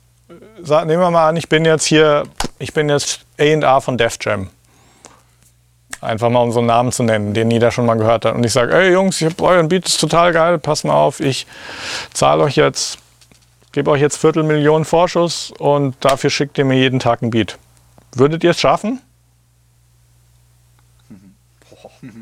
sag, 0.62 0.86
nehmen 0.86 1.00
wir 1.00 1.10
mal 1.10 1.28
an, 1.28 1.36
ich 1.36 1.48
bin 1.48 1.64
jetzt 1.64 1.84
hier, 1.84 2.24
ich 2.58 2.72
bin 2.72 2.88
jetzt 2.88 3.20
A&R 3.38 3.80
von 3.80 3.98
Def 3.98 4.16
Jam. 4.20 4.48
Einfach 6.00 6.28
mal 6.28 6.40
um 6.40 6.52
so 6.52 6.58
einen 6.58 6.68
Namen 6.68 6.92
zu 6.92 7.02
nennen, 7.02 7.34
den 7.34 7.50
jeder 7.50 7.70
schon 7.70 7.86
mal 7.86 7.96
gehört 7.96 8.24
hat. 8.26 8.34
Und 8.34 8.44
ich 8.44 8.52
sage, 8.52 8.74
ey 8.74 8.92
Jungs, 8.92 9.20
ich 9.20 9.28
hab 9.28 9.40
euren 9.40 9.68
Beat 9.68 9.86
ist 9.86 9.98
total 9.98 10.32
geil, 10.32 10.58
passt 10.58 10.84
mal 10.84 10.94
auf, 10.94 11.20
ich 11.20 11.46
zahle 12.12 12.44
euch 12.44 12.56
jetzt 12.56 12.98
gebe 13.76 13.90
euch 13.90 14.00
jetzt 14.00 14.16
Viertelmillion 14.16 14.86
Vorschuss 14.86 15.52
und 15.58 15.96
dafür 16.00 16.30
schickt 16.30 16.56
ihr 16.56 16.64
mir 16.64 16.78
jeden 16.78 16.98
Tag 16.98 17.20
ein 17.20 17.28
Beat. 17.28 17.58
Würdet 18.14 18.42
ihr 18.42 18.50
es 18.52 18.58
schaffen? 18.58 19.00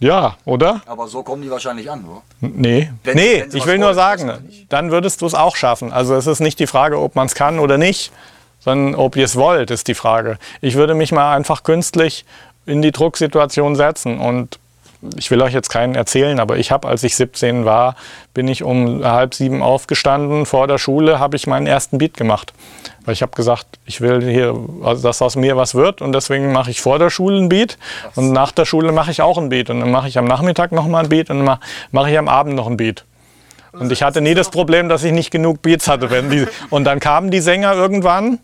Ja, 0.00 0.36
oder? 0.46 0.80
Aber 0.86 1.06
so 1.06 1.22
kommen 1.22 1.42
die 1.42 1.50
wahrscheinlich 1.50 1.88
an, 1.88 2.04
oder? 2.04 2.22
Nee, 2.40 2.90
Wenn- 3.04 3.14
nee 3.14 3.44
wenn 3.46 3.56
ich 3.56 3.66
will 3.66 3.78
nur 3.78 3.94
sagen, 3.94 4.32
dann 4.68 4.90
würdest 4.90 5.22
du 5.22 5.26
es 5.26 5.34
auch 5.34 5.54
schaffen. 5.54 5.92
Also 5.92 6.16
es 6.16 6.26
ist 6.26 6.40
nicht 6.40 6.58
die 6.58 6.66
Frage, 6.66 6.98
ob 6.98 7.14
man 7.14 7.26
es 7.26 7.36
kann 7.36 7.60
oder 7.60 7.78
nicht, 7.78 8.10
sondern 8.58 8.96
ob 8.96 9.14
ihr 9.14 9.24
es 9.24 9.36
wollt, 9.36 9.70
ist 9.70 9.86
die 9.86 9.94
Frage. 9.94 10.38
Ich 10.60 10.74
würde 10.74 10.94
mich 10.94 11.12
mal 11.12 11.36
einfach 11.36 11.62
künstlich 11.62 12.24
in 12.66 12.82
die 12.82 12.90
Drucksituation 12.90 13.76
setzen 13.76 14.18
und 14.18 14.58
ich 15.16 15.30
will 15.30 15.42
euch 15.42 15.52
jetzt 15.52 15.68
keinen 15.68 15.94
erzählen, 15.94 16.38
aber 16.38 16.56
ich 16.58 16.70
habe, 16.70 16.86
als 16.88 17.02
ich 17.02 17.16
17 17.16 17.64
war, 17.64 17.96
bin 18.34 18.46
ich 18.48 18.62
um 18.62 19.04
halb 19.04 19.34
sieben 19.34 19.62
aufgestanden. 19.62 20.46
Vor 20.46 20.68
der 20.68 20.78
Schule 20.78 21.18
habe 21.18 21.36
ich 21.36 21.46
meinen 21.46 21.66
ersten 21.66 21.98
Beat 21.98 22.16
gemacht. 22.16 22.52
Weil 23.04 23.14
ich 23.14 23.22
habe 23.22 23.32
gesagt, 23.32 23.66
ich 23.84 24.00
will 24.00 24.22
hier, 24.22 24.54
also 24.84 25.02
dass 25.08 25.20
aus 25.22 25.34
mir 25.34 25.56
was 25.56 25.74
wird 25.74 26.00
und 26.02 26.12
deswegen 26.12 26.52
mache 26.52 26.70
ich 26.70 26.80
vor 26.80 27.00
der 27.00 27.10
Schule 27.10 27.38
ein 27.38 27.48
Beat 27.48 27.76
und 28.14 28.30
nach 28.32 28.52
der 28.52 28.64
Schule 28.64 28.92
mache 28.92 29.10
ich 29.10 29.22
auch 29.22 29.38
ein 29.38 29.48
Beat 29.48 29.70
und 29.70 29.80
dann 29.80 29.90
mache 29.90 30.06
ich 30.06 30.18
am 30.18 30.24
Nachmittag 30.26 30.70
noch 30.70 30.86
mal 30.86 31.00
ein 31.02 31.08
Beat 31.08 31.28
und 31.30 31.38
dann 31.38 31.46
mach- 31.46 31.60
mache 31.90 32.10
ich 32.12 32.18
am 32.18 32.28
Abend 32.28 32.54
noch 32.54 32.68
ein 32.68 32.76
Beat. 32.76 33.04
Und 33.72 33.90
ich 33.90 34.02
hatte 34.02 34.20
nie 34.20 34.34
das 34.34 34.50
Problem, 34.50 34.88
dass 34.88 35.02
ich 35.02 35.12
nicht 35.12 35.30
genug 35.30 35.62
Beats 35.62 35.88
hatte. 35.88 36.06
Die, 36.30 36.46
und 36.70 36.84
dann 36.84 37.00
kamen 37.00 37.30
die 37.30 37.40
Sänger 37.40 37.72
irgendwann 37.72 38.38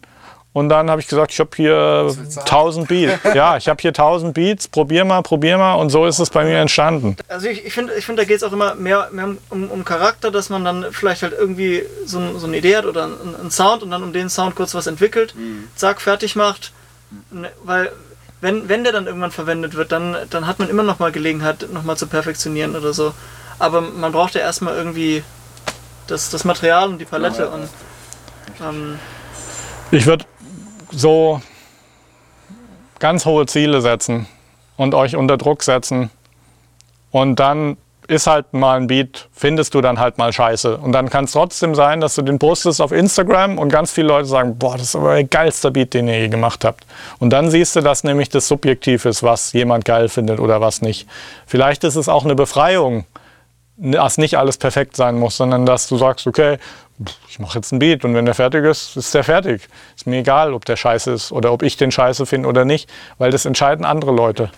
und 0.52 0.68
dann 0.68 0.90
habe 0.90 1.00
ich 1.00 1.06
gesagt, 1.06 1.32
ich 1.32 1.40
habe 1.40 1.50
hier 1.54 2.14
1000 2.36 2.88
Beats. 2.88 3.18
Ja, 3.34 3.56
ich 3.56 3.68
habe 3.68 3.80
hier 3.80 3.90
1000 3.90 4.34
Beats, 4.34 4.68
probier 4.68 5.04
mal, 5.04 5.22
probier 5.22 5.58
mal 5.58 5.74
und 5.74 5.90
so 5.90 6.06
ist 6.06 6.18
es 6.18 6.30
bei 6.30 6.44
mir 6.44 6.58
entstanden. 6.58 7.16
Also 7.28 7.48
ich, 7.48 7.64
ich 7.64 7.72
finde, 7.72 7.94
ich 7.94 8.06
find, 8.06 8.18
da 8.18 8.24
geht 8.24 8.38
es 8.38 8.42
auch 8.42 8.52
immer 8.52 8.74
mehr, 8.74 9.08
mehr 9.12 9.36
um, 9.50 9.70
um 9.70 9.84
Charakter, 9.84 10.30
dass 10.30 10.48
man 10.50 10.64
dann 10.64 10.86
vielleicht 10.90 11.22
halt 11.22 11.34
irgendwie 11.38 11.84
so, 12.04 12.18
ein, 12.18 12.38
so 12.38 12.46
eine 12.46 12.56
Idee 12.56 12.76
hat 12.76 12.86
oder 12.86 13.04
einen, 13.04 13.36
einen 13.40 13.50
Sound 13.50 13.82
und 13.82 13.90
dann 13.90 14.02
um 14.02 14.12
den 14.12 14.28
Sound 14.30 14.56
kurz 14.56 14.74
was 14.74 14.86
entwickelt, 14.86 15.34
zack, 15.76 16.00
fertig 16.00 16.34
macht. 16.34 16.72
Ne, 17.30 17.50
Weil 17.62 17.92
wenn, 18.40 18.68
wenn 18.68 18.84
der 18.84 18.92
dann 18.92 19.06
irgendwann 19.06 19.30
verwendet 19.30 19.74
wird, 19.74 19.92
dann, 19.92 20.16
dann 20.30 20.46
hat 20.46 20.58
man 20.58 20.68
immer 20.68 20.82
noch 20.82 20.98
mal 20.98 21.12
Gelegenheit, 21.12 21.66
noch 21.72 21.82
mal 21.82 21.96
zu 21.96 22.06
perfektionieren 22.06 22.76
oder 22.76 22.92
so. 22.92 23.12
Aber 23.58 23.80
man 23.80 24.12
braucht 24.12 24.34
ja 24.34 24.40
erstmal 24.40 24.76
irgendwie 24.76 25.22
das, 26.06 26.30
das 26.30 26.44
Material 26.44 26.88
und 26.88 26.98
die 26.98 27.04
Palette 27.04 27.48
und 27.48 27.68
ähm, 28.62 28.98
Ich 29.90 30.06
würde 30.06 30.24
so 30.90 31.40
ganz 32.98 33.26
hohe 33.26 33.46
Ziele 33.46 33.80
setzen 33.80 34.26
und 34.76 34.94
euch 34.94 35.16
unter 35.16 35.36
Druck 35.36 35.62
setzen. 35.62 36.10
Und 37.10 37.36
dann 37.36 37.76
ist 38.08 38.26
halt 38.26 38.54
mal 38.54 38.78
ein 38.78 38.86
Beat, 38.86 39.28
findest 39.32 39.74
du 39.74 39.82
dann 39.82 40.00
halt 40.00 40.16
mal 40.16 40.32
scheiße. 40.32 40.78
Und 40.78 40.92
dann 40.92 41.10
kann 41.10 41.26
es 41.26 41.32
trotzdem 41.32 41.74
sein, 41.74 42.00
dass 42.00 42.14
du 42.14 42.22
den 42.22 42.38
postest 42.38 42.80
auf 42.80 42.90
Instagram 42.90 43.58
und 43.58 43.68
ganz 43.68 43.92
viele 43.92 44.08
Leute 44.08 44.26
sagen, 44.26 44.56
boah, 44.56 44.72
das 44.72 44.88
ist 44.88 44.96
aber 44.96 45.14
der 45.14 45.24
geilste 45.24 45.70
Beat, 45.70 45.92
den 45.92 46.08
ihr 46.08 46.18
je 46.20 46.28
gemacht 46.28 46.64
habt. 46.64 46.86
Und 47.18 47.30
dann 47.30 47.50
siehst 47.50 47.76
du, 47.76 47.82
dass 47.82 48.04
nämlich 48.04 48.30
das 48.30 48.48
subjektiv 48.48 49.04
ist, 49.04 49.22
was 49.22 49.52
jemand 49.52 49.84
geil 49.84 50.08
findet 50.08 50.40
oder 50.40 50.62
was 50.62 50.80
nicht. 50.80 51.06
Vielleicht 51.46 51.84
ist 51.84 51.96
es 51.96 52.08
auch 52.08 52.24
eine 52.24 52.34
Befreiung, 52.34 53.04
dass 53.76 54.16
nicht 54.16 54.38
alles 54.38 54.56
perfekt 54.56 54.96
sein 54.96 55.18
muss, 55.18 55.36
sondern 55.36 55.66
dass 55.66 55.86
du 55.86 55.98
sagst, 55.98 56.26
okay, 56.26 56.58
ich 57.28 57.38
mache 57.38 57.58
jetzt 57.58 57.72
einen 57.72 57.78
Beat 57.78 58.04
und 58.04 58.14
wenn 58.14 58.24
der 58.24 58.34
fertig 58.34 58.64
ist, 58.64 58.96
ist 58.96 59.14
der 59.14 59.24
fertig. 59.24 59.68
Ist 59.96 60.06
mir 60.06 60.18
egal, 60.18 60.52
ob 60.52 60.64
der 60.64 60.76
scheiße 60.76 61.12
ist 61.12 61.32
oder 61.32 61.52
ob 61.52 61.62
ich 61.62 61.76
den 61.76 61.90
scheiße 61.92 62.26
finde 62.26 62.48
oder 62.48 62.64
nicht, 62.64 62.88
weil 63.18 63.30
das 63.30 63.44
entscheiden 63.44 63.84
andere 63.84 64.12
Leute. 64.12 64.50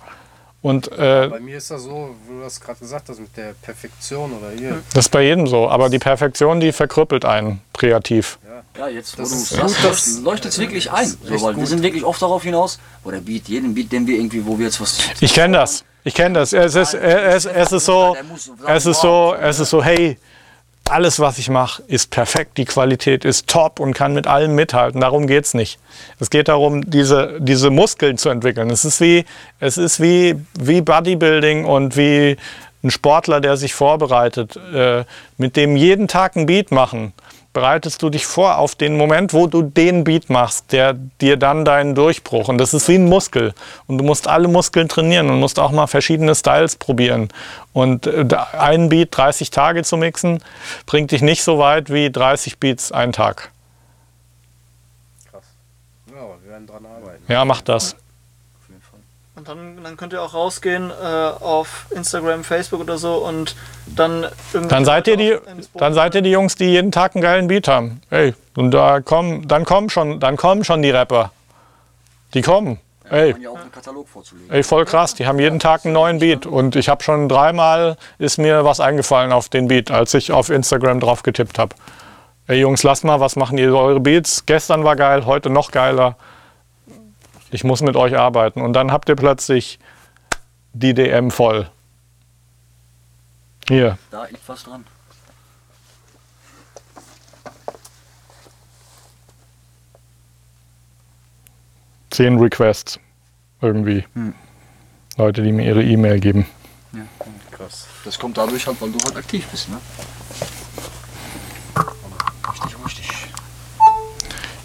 Und 0.63 0.93
äh, 0.93 1.29
Bei 1.29 1.41
mir 1.41 1.57
ist 1.57 1.71
das 1.71 1.85
so, 1.85 2.15
wie 2.29 2.35
du 2.35 2.41
das 2.43 2.61
gerade 2.61 2.79
gesagt 2.81 3.09
hast, 3.09 3.19
mit 3.19 3.35
der 3.35 3.55
Perfektion 3.63 4.33
oder 4.33 4.51
hier. 4.55 4.83
das 4.93 5.07
ist 5.07 5.09
bei 5.09 5.23
jedem 5.23 5.47
so. 5.47 5.71
Aber 5.71 5.89
die 5.89 5.99
Perfektion, 5.99 6.61
die 6.61 6.73
verkrüppelt 6.73 7.25
einen 7.25 7.63
kreativ. 7.73 8.39
Ja, 8.79 8.89
jetzt 8.89 9.17
wo 9.17 9.23
Das 9.23 9.31
du 9.31 9.37
ist 9.37 9.49
sagst, 9.51 9.77
gut, 9.83 9.91
dass- 9.91 10.19
leuchtet 10.21 10.53
es 10.53 10.59
wirklich 10.59 10.91
ein. 10.93 11.07
So, 11.07 11.41
weil 11.43 11.57
wir 11.57 11.67
sind 11.67 11.83
wirklich 11.83 12.05
oft 12.05 12.21
darauf 12.21 12.43
hinaus, 12.43 12.79
wo 13.05 13.11
der 13.11 13.21
Beat, 13.21 13.49
jeden 13.49 13.75
Beat, 13.75 13.91
den 13.91 14.07
wir 14.07 14.17
irgendwie, 14.17 14.45
wo 14.45 14.59
wir 14.59 14.67
jetzt 14.67 14.81
was. 14.83 14.99
Ich 15.21 15.33
kenne 15.33 15.57
das. 15.57 15.83
Ich 16.05 16.15
kenne 16.15 16.39
das. 16.39 16.53
Es 16.53 16.75
ist, 16.75 16.93
es, 16.95 17.45
es 17.47 17.73
ist 17.73 17.85
so, 17.87 18.17
es 18.67 18.87
ist 18.87 19.01
so, 19.01 19.35
es 19.41 19.61
ist 19.61 19.71
so, 19.71 19.83
hey, 19.83 20.19
alles, 20.91 21.21
was 21.21 21.39
ich 21.39 21.49
mache, 21.49 21.83
ist 21.87 22.11
perfekt. 22.11 22.59
Die 22.59 22.65
Qualität 22.65 23.25
ist 23.25 23.47
top 23.49 23.81
und 23.81 23.95
kann 23.95 24.15
mit 24.15 24.27
allem 24.27 24.55
mithalten. 24.55 25.01
Darum 25.01 25.27
geht 25.27 25.45
es 25.45 25.55
nicht. 25.55 25.79
Es 26.19 26.31
geht 26.31 26.49
darum, 26.49 26.89
diese, 26.91 27.39
diese 27.41 27.71
Muskeln 27.71 28.19
zu 28.19 28.29
entwickeln. 28.29 28.71
Es 28.71 28.85
ist 28.85 29.01
wie, 29.01 29.25
es 29.59 29.79
ist 29.79 30.01
wie, 30.01 30.37
wie 30.59 30.81
Bodybuilding 30.81 31.65
und 31.65 31.97
wie 31.97 32.37
ein 32.83 32.91
Sportler, 32.91 33.41
der 33.41 33.57
sich 33.57 33.75
vorbereitet, 33.75 34.59
äh, 34.75 35.05
mit 35.37 35.57
dem 35.57 35.77
jeden 35.77 36.09
Tag 36.09 36.37
ein 36.37 36.47
Beat 36.47 36.71
machen. 36.71 37.13
Bereitest 37.53 38.01
du 38.03 38.11
dich 38.11 38.27
vor 38.27 38.59
auf 38.59 38.77
den 38.77 38.97
Moment, 38.97 39.33
wo 39.33 39.49
du 39.49 39.63
den 39.63 40.05
Beat 40.05 40.31
machst, 40.31 40.71
der 40.71 40.95
dir 40.95 41.37
dann 41.37 41.65
deinen 41.65 41.97
Durchbruch. 41.97 42.49
Und 42.49 42.59
das 42.59 42.75
ist 42.75 42.87
wie 42.87 42.95
ein 42.95 43.09
Muskel. 43.09 43.55
Und 43.89 43.99
du 43.99 44.05
musst 44.05 44.29
alle 44.29 44.47
Muskeln 44.47 44.89
trainieren 44.89 45.29
und 45.31 45.41
musst 45.41 45.59
auch 45.59 45.73
mal 45.73 45.89
verschiedene 45.89 46.37
Styles 46.37 46.77
probieren. 46.77 47.29
Und 47.73 48.07
äh, 48.07 48.27
einen 48.53 48.89
Beat 48.89 49.17
30 49.17 49.51
Tage 49.51 49.83
zu 49.83 49.97
mixen, 49.97 50.45
bringt 50.87 51.11
dich 51.11 51.23
nicht 51.23 51.43
so 51.43 51.59
weit 51.59 51.93
wie 51.93 52.11
30 52.11 52.59
Beats 52.59 52.93
einen 52.93 53.13
Tag. 53.13 53.51
Krass. 55.31 55.43
Ja, 56.09 56.15
wir 56.45 56.53
werden 56.53 56.67
dran 56.69 56.87
arbeiten. 56.87 57.25
Ja, 57.27 57.45
mach 57.45 57.63
das. 57.63 57.97
Und 59.41 59.49
dann, 59.49 59.83
dann 59.83 59.97
könnt 59.97 60.13
ihr 60.13 60.21
auch 60.21 60.35
rausgehen 60.35 60.91
äh, 60.91 61.03
auf 61.03 61.87
Instagram, 61.89 62.45
Facebook 62.45 62.81
oder 62.83 62.99
so 62.99 63.15
und 63.15 63.57
dann 63.87 64.27
irgendwie. 64.53 64.69
Dann 64.69 64.85
seid 64.85 65.09
ihr 65.09 65.17
die, 65.17 65.35
dann 65.73 65.95
seid 65.95 66.15
ihr 66.15 66.21
die 66.21 66.31
Jungs, 66.31 66.57
die 66.57 66.67
jeden 66.67 66.93
Tag 66.93 67.17
einen 67.17 67.23
geilen 67.23 67.49
Beat 67.49 67.67
haben. 67.67 68.03
Ey, 68.11 68.35
und 68.55 68.71
da 68.73 69.01
kommen, 69.01 69.49
dann 69.49 69.65
kommen 69.65 69.89
schon, 69.89 70.21
dann 70.21 70.37
kommen 70.37 70.63
schon 70.63 70.83
die 70.83 70.91
Rapper. 70.91 71.33
Die 72.35 72.43
kommen. 72.43 72.81
Ey, 73.09 73.33
Man 73.33 73.41
ja 73.41 73.49
auch 73.49 73.59
einen 73.59 73.73
Katalog 73.73 74.07
vorzulegen. 74.11 74.51
ey, 74.51 74.63
voll 74.63 74.85
krass. 74.85 75.15
Die 75.15 75.27
haben 75.27 75.39
jeden 75.39 75.59
Tag 75.59 75.87
einen 75.87 75.95
neuen 75.95 76.19
Beat. 76.19 76.45
Und 76.45 76.77
ich 76.77 76.91
habe 76.91 77.03
schon 77.03 77.27
dreimal 77.27 77.97
ist 78.19 78.37
mir 78.37 78.67
was 78.67 78.79
eingefallen 78.79 79.33
auf 79.33 79.49
den 79.49 79.69
Beat, 79.69 79.91
als 79.91 80.13
ich 80.13 80.33
auf 80.33 80.51
Instagram 80.51 81.01
drauf 81.01 81.23
getippt 81.23 81.59
habe. 81.59 81.75
Ey 82.47 82.59
Jungs, 82.61 82.83
lasst 82.83 83.05
mal, 83.05 83.21
was 83.21 83.37
machen 83.37 83.57
ihr 83.57 83.75
eure 83.75 84.01
Beats? 84.01 84.45
Gestern 84.45 84.85
war 84.85 84.97
geil, 84.97 85.25
heute 85.25 85.49
noch 85.49 85.71
geiler. 85.71 86.17
Ich 87.51 87.65
muss 87.65 87.83
mit 87.83 87.97
euch 87.97 88.17
arbeiten. 88.17 88.61
Und 88.63 88.73
dann 88.75 88.93
habt 88.93 89.09
ihr 89.09 89.17
plötzlich 89.17 89.79
die 90.73 90.95
DM 90.95 91.31
voll. 91.31 91.69
Hier, 93.69 93.99
Da 94.11 94.25
liegt 94.25 94.49
was 94.49 94.65
dran. 94.65 94.85
zehn 102.11 102.39
Requests 102.39 102.99
irgendwie. 103.61 104.05
Hm. 104.15 104.35
Leute, 105.17 105.43
die 105.43 105.53
mir 105.53 105.65
ihre 105.67 105.83
E-Mail 105.83 106.21
geben. 106.21 106.47
Krass. 107.51 107.87
Das 108.05 108.19
kommt 108.19 108.39
dadurch 108.39 108.67
halt, 108.67 108.81
weil 108.81 108.91
du 108.91 108.99
halt 109.05 109.17
aktiv 109.17 109.47
bist, 109.49 109.69
ne? 109.69 109.81
Richtig, 112.53 112.85
richtig. 112.85 113.09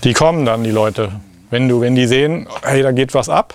Die 0.04 0.14
kommen 0.14 0.46
dann, 0.46 0.64
die 0.64 0.72
Leute. 0.72 1.20
Wenn 1.56 1.70
du, 1.70 1.80
wenn 1.80 1.96
die 1.96 2.06
sehen, 2.06 2.50
hey, 2.64 2.84
da 2.84 2.92
geht 2.92 3.14
was 3.14 3.30
ab, 3.30 3.54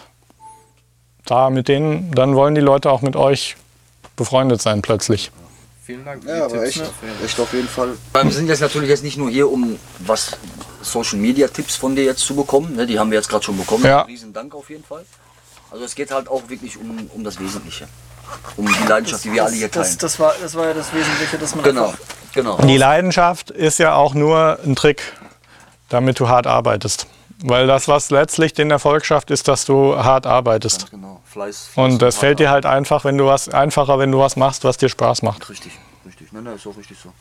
da 1.27 1.51
mit 1.51 1.69
denen, 1.69 2.11
dann 2.13 2.35
wollen 2.35 2.55
die 2.55 2.63
Leute 2.63 2.91
auch 2.91 3.03
mit 3.03 3.15
euch 3.15 3.57
befreundet 4.17 4.63
sein 4.63 4.81
plötzlich. 4.81 5.31
Vielen 5.85 6.07
Dank 6.07 6.23
für 6.23 6.31
Ja, 6.31 6.37
die 6.37 6.43
aber 6.55 6.65
Tipps. 6.65 6.69
echt, 6.69 6.81
dafür. 6.81 7.09
echt 7.23 7.41
auf 7.41 7.53
jeden 7.53 7.69
Fall. 7.69 7.89
Wir 8.15 8.31
sind 8.31 8.49
jetzt 8.49 8.61
natürlich 8.63 8.89
jetzt 8.89 9.05
nicht 9.05 9.19
nur 9.19 9.29
hier, 9.29 9.53
um 9.53 9.79
was 9.99 10.35
Social 10.81 11.19
Media 11.19 11.47
Tipps 11.49 11.77
von 11.77 11.95
dir 11.95 12.05
jetzt 12.05 12.21
zu 12.21 12.35
bekommen. 12.35 12.75
Ne? 12.75 12.87
Die 12.87 12.99
haben 12.99 13.11
wir 13.11 13.19
jetzt 13.19 13.29
gerade 13.29 13.45
schon 13.45 13.59
bekommen. 13.59 13.85
Ja. 13.85 14.01
Riesen 14.01 14.33
Dank 14.33 14.55
auf 14.55 14.71
jeden 14.71 14.83
Fall. 14.85 15.05
Also 15.71 15.85
es 15.85 15.95
geht 15.95 16.11
halt 16.11 16.27
auch 16.31 16.49
wirklich 16.49 16.79
um, 16.79 17.11
um 17.13 17.23
das 17.23 17.39
Wesentliche. 17.39 17.87
Um 18.57 18.65
die 18.67 18.89
Leidenschaft, 18.89 19.25
die 19.25 19.33
wir 19.35 19.45
alle 19.45 19.53
hier 19.57 19.69
das, 19.69 19.89
teilen. 19.89 19.99
das, 20.01 20.19
war, 20.19 20.35
das 20.41 20.55
war 20.55 20.69
ja 20.69 20.73
das 20.73 20.91
Wesentliche, 20.95 21.37
dass 21.37 21.55
man 21.55 21.65
Genau, 21.67 21.93
genau. 22.33 22.57
Die 22.63 22.79
Leidenschaft 22.79 23.51
ist 23.51 23.79
ja 23.79 23.93
auch 23.93 24.15
nur 24.15 24.59
ein 24.65 24.75
Trick, 24.75 25.03
damit 25.91 26.19
du 26.19 26.29
hart 26.31 26.47
arbeitest. 26.47 27.07
Weil 27.42 27.66
das, 27.66 27.88
was 27.88 28.11
letztlich 28.11 28.53
den 28.53 28.70
Erfolg 28.70 29.05
schafft, 29.07 29.31
ist, 29.31 29.48
dass 29.48 29.64
du 29.64 29.96
hart 29.96 30.26
arbeitest. 30.26 30.90
genau. 30.90 31.20
Fleiß, 31.24 31.68
Fleiß 31.72 31.92
Und 31.92 32.03
das 32.03 32.18
fällt 32.18 32.38
dir 32.38 32.50
halt 32.50 32.66
einfach, 32.66 33.05
wenn 33.05 33.16
du 33.16 33.26
was 33.26 33.48
einfacher, 33.48 33.98
wenn 33.98 34.12
du 34.12 34.18
was 34.18 34.37
machst, 34.37 34.64
was 34.64 34.76
dir 34.76 34.88
Spaß 34.88 35.22
macht. 35.22 35.48
Richtig, 35.48 35.72
richtig. 36.05 36.33
Nein, 36.33 36.44
nein, 36.44 36.57
ist 36.57 36.66
auch 36.66 36.76
richtig 36.76 36.98
so. 37.03 37.12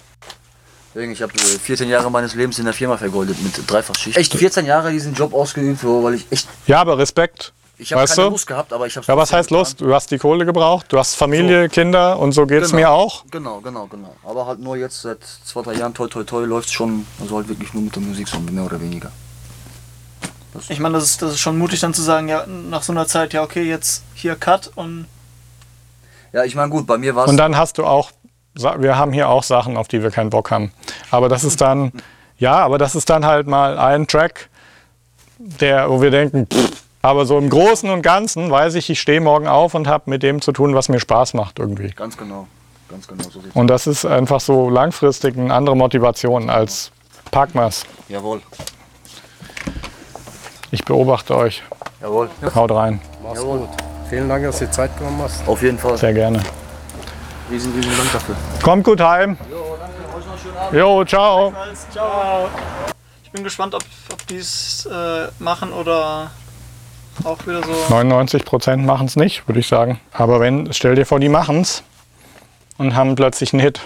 Deswegen, 0.93 1.11
ich 1.11 1.21
habe 1.21 1.31
äh, 1.35 1.37
14 1.59 1.87
Jahre 1.87 2.09
meines 2.09 2.33
Lebens 2.35 2.57
in 2.59 2.65
der 2.65 2.73
Firma 2.73 2.97
vergoldet 2.97 3.41
mit 3.41 3.69
Dreifachschicht. 3.69 4.17
Echt 4.17 4.33
14 4.33 4.65
Jahre 4.65 4.91
diesen 4.91 5.13
Job 5.13 5.33
ausgeübt, 5.33 5.79
so, 5.81 6.03
weil 6.03 6.15
ich 6.15 6.25
echt, 6.31 6.47
Ja, 6.65 6.81
aber 6.81 6.97
Respekt. 6.97 7.53
ich 7.77 7.93
habe 7.93 8.01
Weißt 8.01 8.15
keine 8.15 8.25
du? 8.27 8.31
Lust 8.31 8.47
gehabt, 8.47 8.73
aber 8.73 8.87
ich 8.87 8.97
habe 8.97 9.05
Ja, 9.07 9.15
was 9.15 9.31
heißt 9.31 9.51
Lust? 9.51 9.79
Du 9.79 9.93
hast 9.93 10.09
die 10.11 10.17
Kohle 10.17 10.45
gebraucht, 10.45 10.87
du 10.89 10.97
hast 10.97 11.15
Familie, 11.15 11.69
Kinder 11.69 12.17
und 12.17 12.31
so 12.31 12.45
geht 12.47 12.63
es 12.63 12.71
Genau. 12.71 12.79
mir 12.81 12.89
auch. 12.89 13.23
Genau, 13.29 13.59
genau, 13.61 13.85
genau. 13.85 14.15
Aber 14.25 14.47
halt 14.47 14.59
nur 14.59 14.75
jetzt 14.77 15.01
seit 15.03 15.19
zwei, 15.45 15.61
drei 15.61 15.75
Jahren, 15.75 15.93
toi, 15.93 16.07
toi, 16.07 16.23
toi, 16.23 16.43
läuft 16.43 16.71
schon, 16.73 17.05
also 17.21 17.37
halt 17.37 17.47
wirklich 17.47 17.71
nur 17.75 17.83
mit 17.83 17.95
der 17.95 18.01
Musik, 18.01 18.27
so 18.27 18.39
mehr 18.39 18.65
oder 18.65 18.81
weniger. 18.81 19.11
Ich 20.69 20.79
meine, 20.79 20.95
das 20.95 21.03
ist, 21.03 21.21
das 21.21 21.33
ist 21.33 21.39
schon 21.39 21.57
mutig 21.57 21.79
dann 21.79 21.93
zu 21.93 22.01
sagen, 22.01 22.27
ja, 22.27 22.45
nach 22.47 22.83
so 22.83 22.91
einer 22.91 23.07
Zeit, 23.07 23.33
ja, 23.33 23.43
okay, 23.43 23.63
jetzt 23.63 24.03
hier 24.15 24.35
Cut 24.35 24.71
und 24.75 25.05
Ja, 26.33 26.43
ich 26.43 26.55
meine, 26.55 26.69
gut, 26.69 26.87
bei 26.87 26.97
mir 26.97 27.15
war 27.15 27.25
es. 27.25 27.29
Und 27.29 27.37
dann 27.37 27.55
hast 27.55 27.77
du 27.77 27.85
auch, 27.85 28.11
wir 28.55 28.97
haben 28.97 29.13
hier 29.13 29.29
auch 29.29 29.43
Sachen, 29.43 29.77
auf 29.77 29.87
die 29.87 30.01
wir 30.01 30.11
keinen 30.11 30.31
Bock 30.31 30.49
haben. 30.51 30.71
Aber 31.11 31.29
das 31.29 31.43
ist 31.43 31.61
dann, 31.61 31.91
Ja, 32.39 32.59
aber 32.59 32.77
das 32.77 32.95
ist 32.95 33.09
dann 33.09 33.25
halt 33.25 33.47
mal 33.47 33.77
ein 33.77 34.07
Track, 34.07 34.49
der, 35.37 35.89
wo 35.89 36.01
wir 36.01 36.09
denken, 36.09 36.47
pff, 36.47 36.71
aber 37.01 37.25
so 37.25 37.37
im 37.37 37.49
Großen 37.49 37.89
und 37.89 38.01
Ganzen 38.01 38.49
weiß 38.49 38.75
ich, 38.75 38.89
ich 38.89 38.99
stehe 38.99 39.21
morgen 39.21 39.47
auf 39.47 39.73
und 39.75 39.87
habe 39.87 40.09
mit 40.09 40.23
dem 40.23 40.41
zu 40.41 40.53
tun, 40.53 40.73
was 40.73 40.89
mir 40.89 40.99
Spaß 40.99 41.33
macht 41.33 41.59
irgendwie. 41.59 41.89
Ganz 41.91 42.17
genau. 42.17 42.47
Ganz 42.89 43.07
genau, 43.07 43.23
so 43.23 43.41
Und 43.53 43.67
das 43.67 43.87
ist 43.87 44.05
einfach 44.05 44.39
so 44.39 44.69
langfristig 44.69 45.37
eine 45.37 45.53
andere 45.53 45.75
Motivation 45.75 46.49
als 46.49 46.91
Packmas. 47.29 47.85
Jawohl. 48.07 48.41
Ich 50.71 50.83
beobachte 50.85 51.35
euch. 51.35 51.63
Jawohl. 52.01 52.29
Haut 52.53 52.71
rein. 52.71 53.01
Mach's 53.23 53.39
Jawohl. 53.39 53.59
gut. 53.59 53.69
Vielen 54.09 54.29
Dank, 54.29 54.43
dass 54.43 54.59
du 54.59 54.65
dir 54.65 54.71
Zeit 54.71 54.97
genommen 54.97 55.21
hast. 55.23 55.47
Auf 55.47 55.61
jeden 55.61 55.77
Fall. 55.77 55.97
Sehr 55.97 56.13
gerne. 56.13 56.39
Riesen, 57.49 57.73
riesen 57.73 57.97
Dank 57.97 58.11
dafür. 58.11 58.35
Kommt 58.61 58.83
gut 58.83 59.01
heim. 59.01 59.37
Jo, 60.71 61.03
ciao. 61.05 61.53
Ciao. 61.91 62.47
Ich 63.23 63.31
bin 63.31 63.43
gespannt, 63.43 63.75
ob, 63.75 63.83
ob 64.11 64.27
die 64.27 64.37
es 64.37 64.87
äh, 64.91 65.27
machen 65.39 65.71
oder 65.71 66.31
auch 67.23 67.37
wieder 67.45 67.61
so. 67.63 67.71
99 67.89 68.45
Prozent 68.45 68.85
machen 68.85 69.07
es 69.07 69.15
nicht, 69.15 69.47
würde 69.47 69.59
ich 69.59 69.67
sagen. 69.67 69.99
Aber 70.11 70.39
wenn, 70.39 70.71
stell 70.73 70.95
dir 70.95 71.05
vor, 71.05 71.19
die 71.19 71.29
machen 71.29 71.61
es 71.61 71.83
und 72.77 72.95
haben 72.95 73.15
plötzlich 73.15 73.53
einen 73.53 73.61
Hit. 73.61 73.81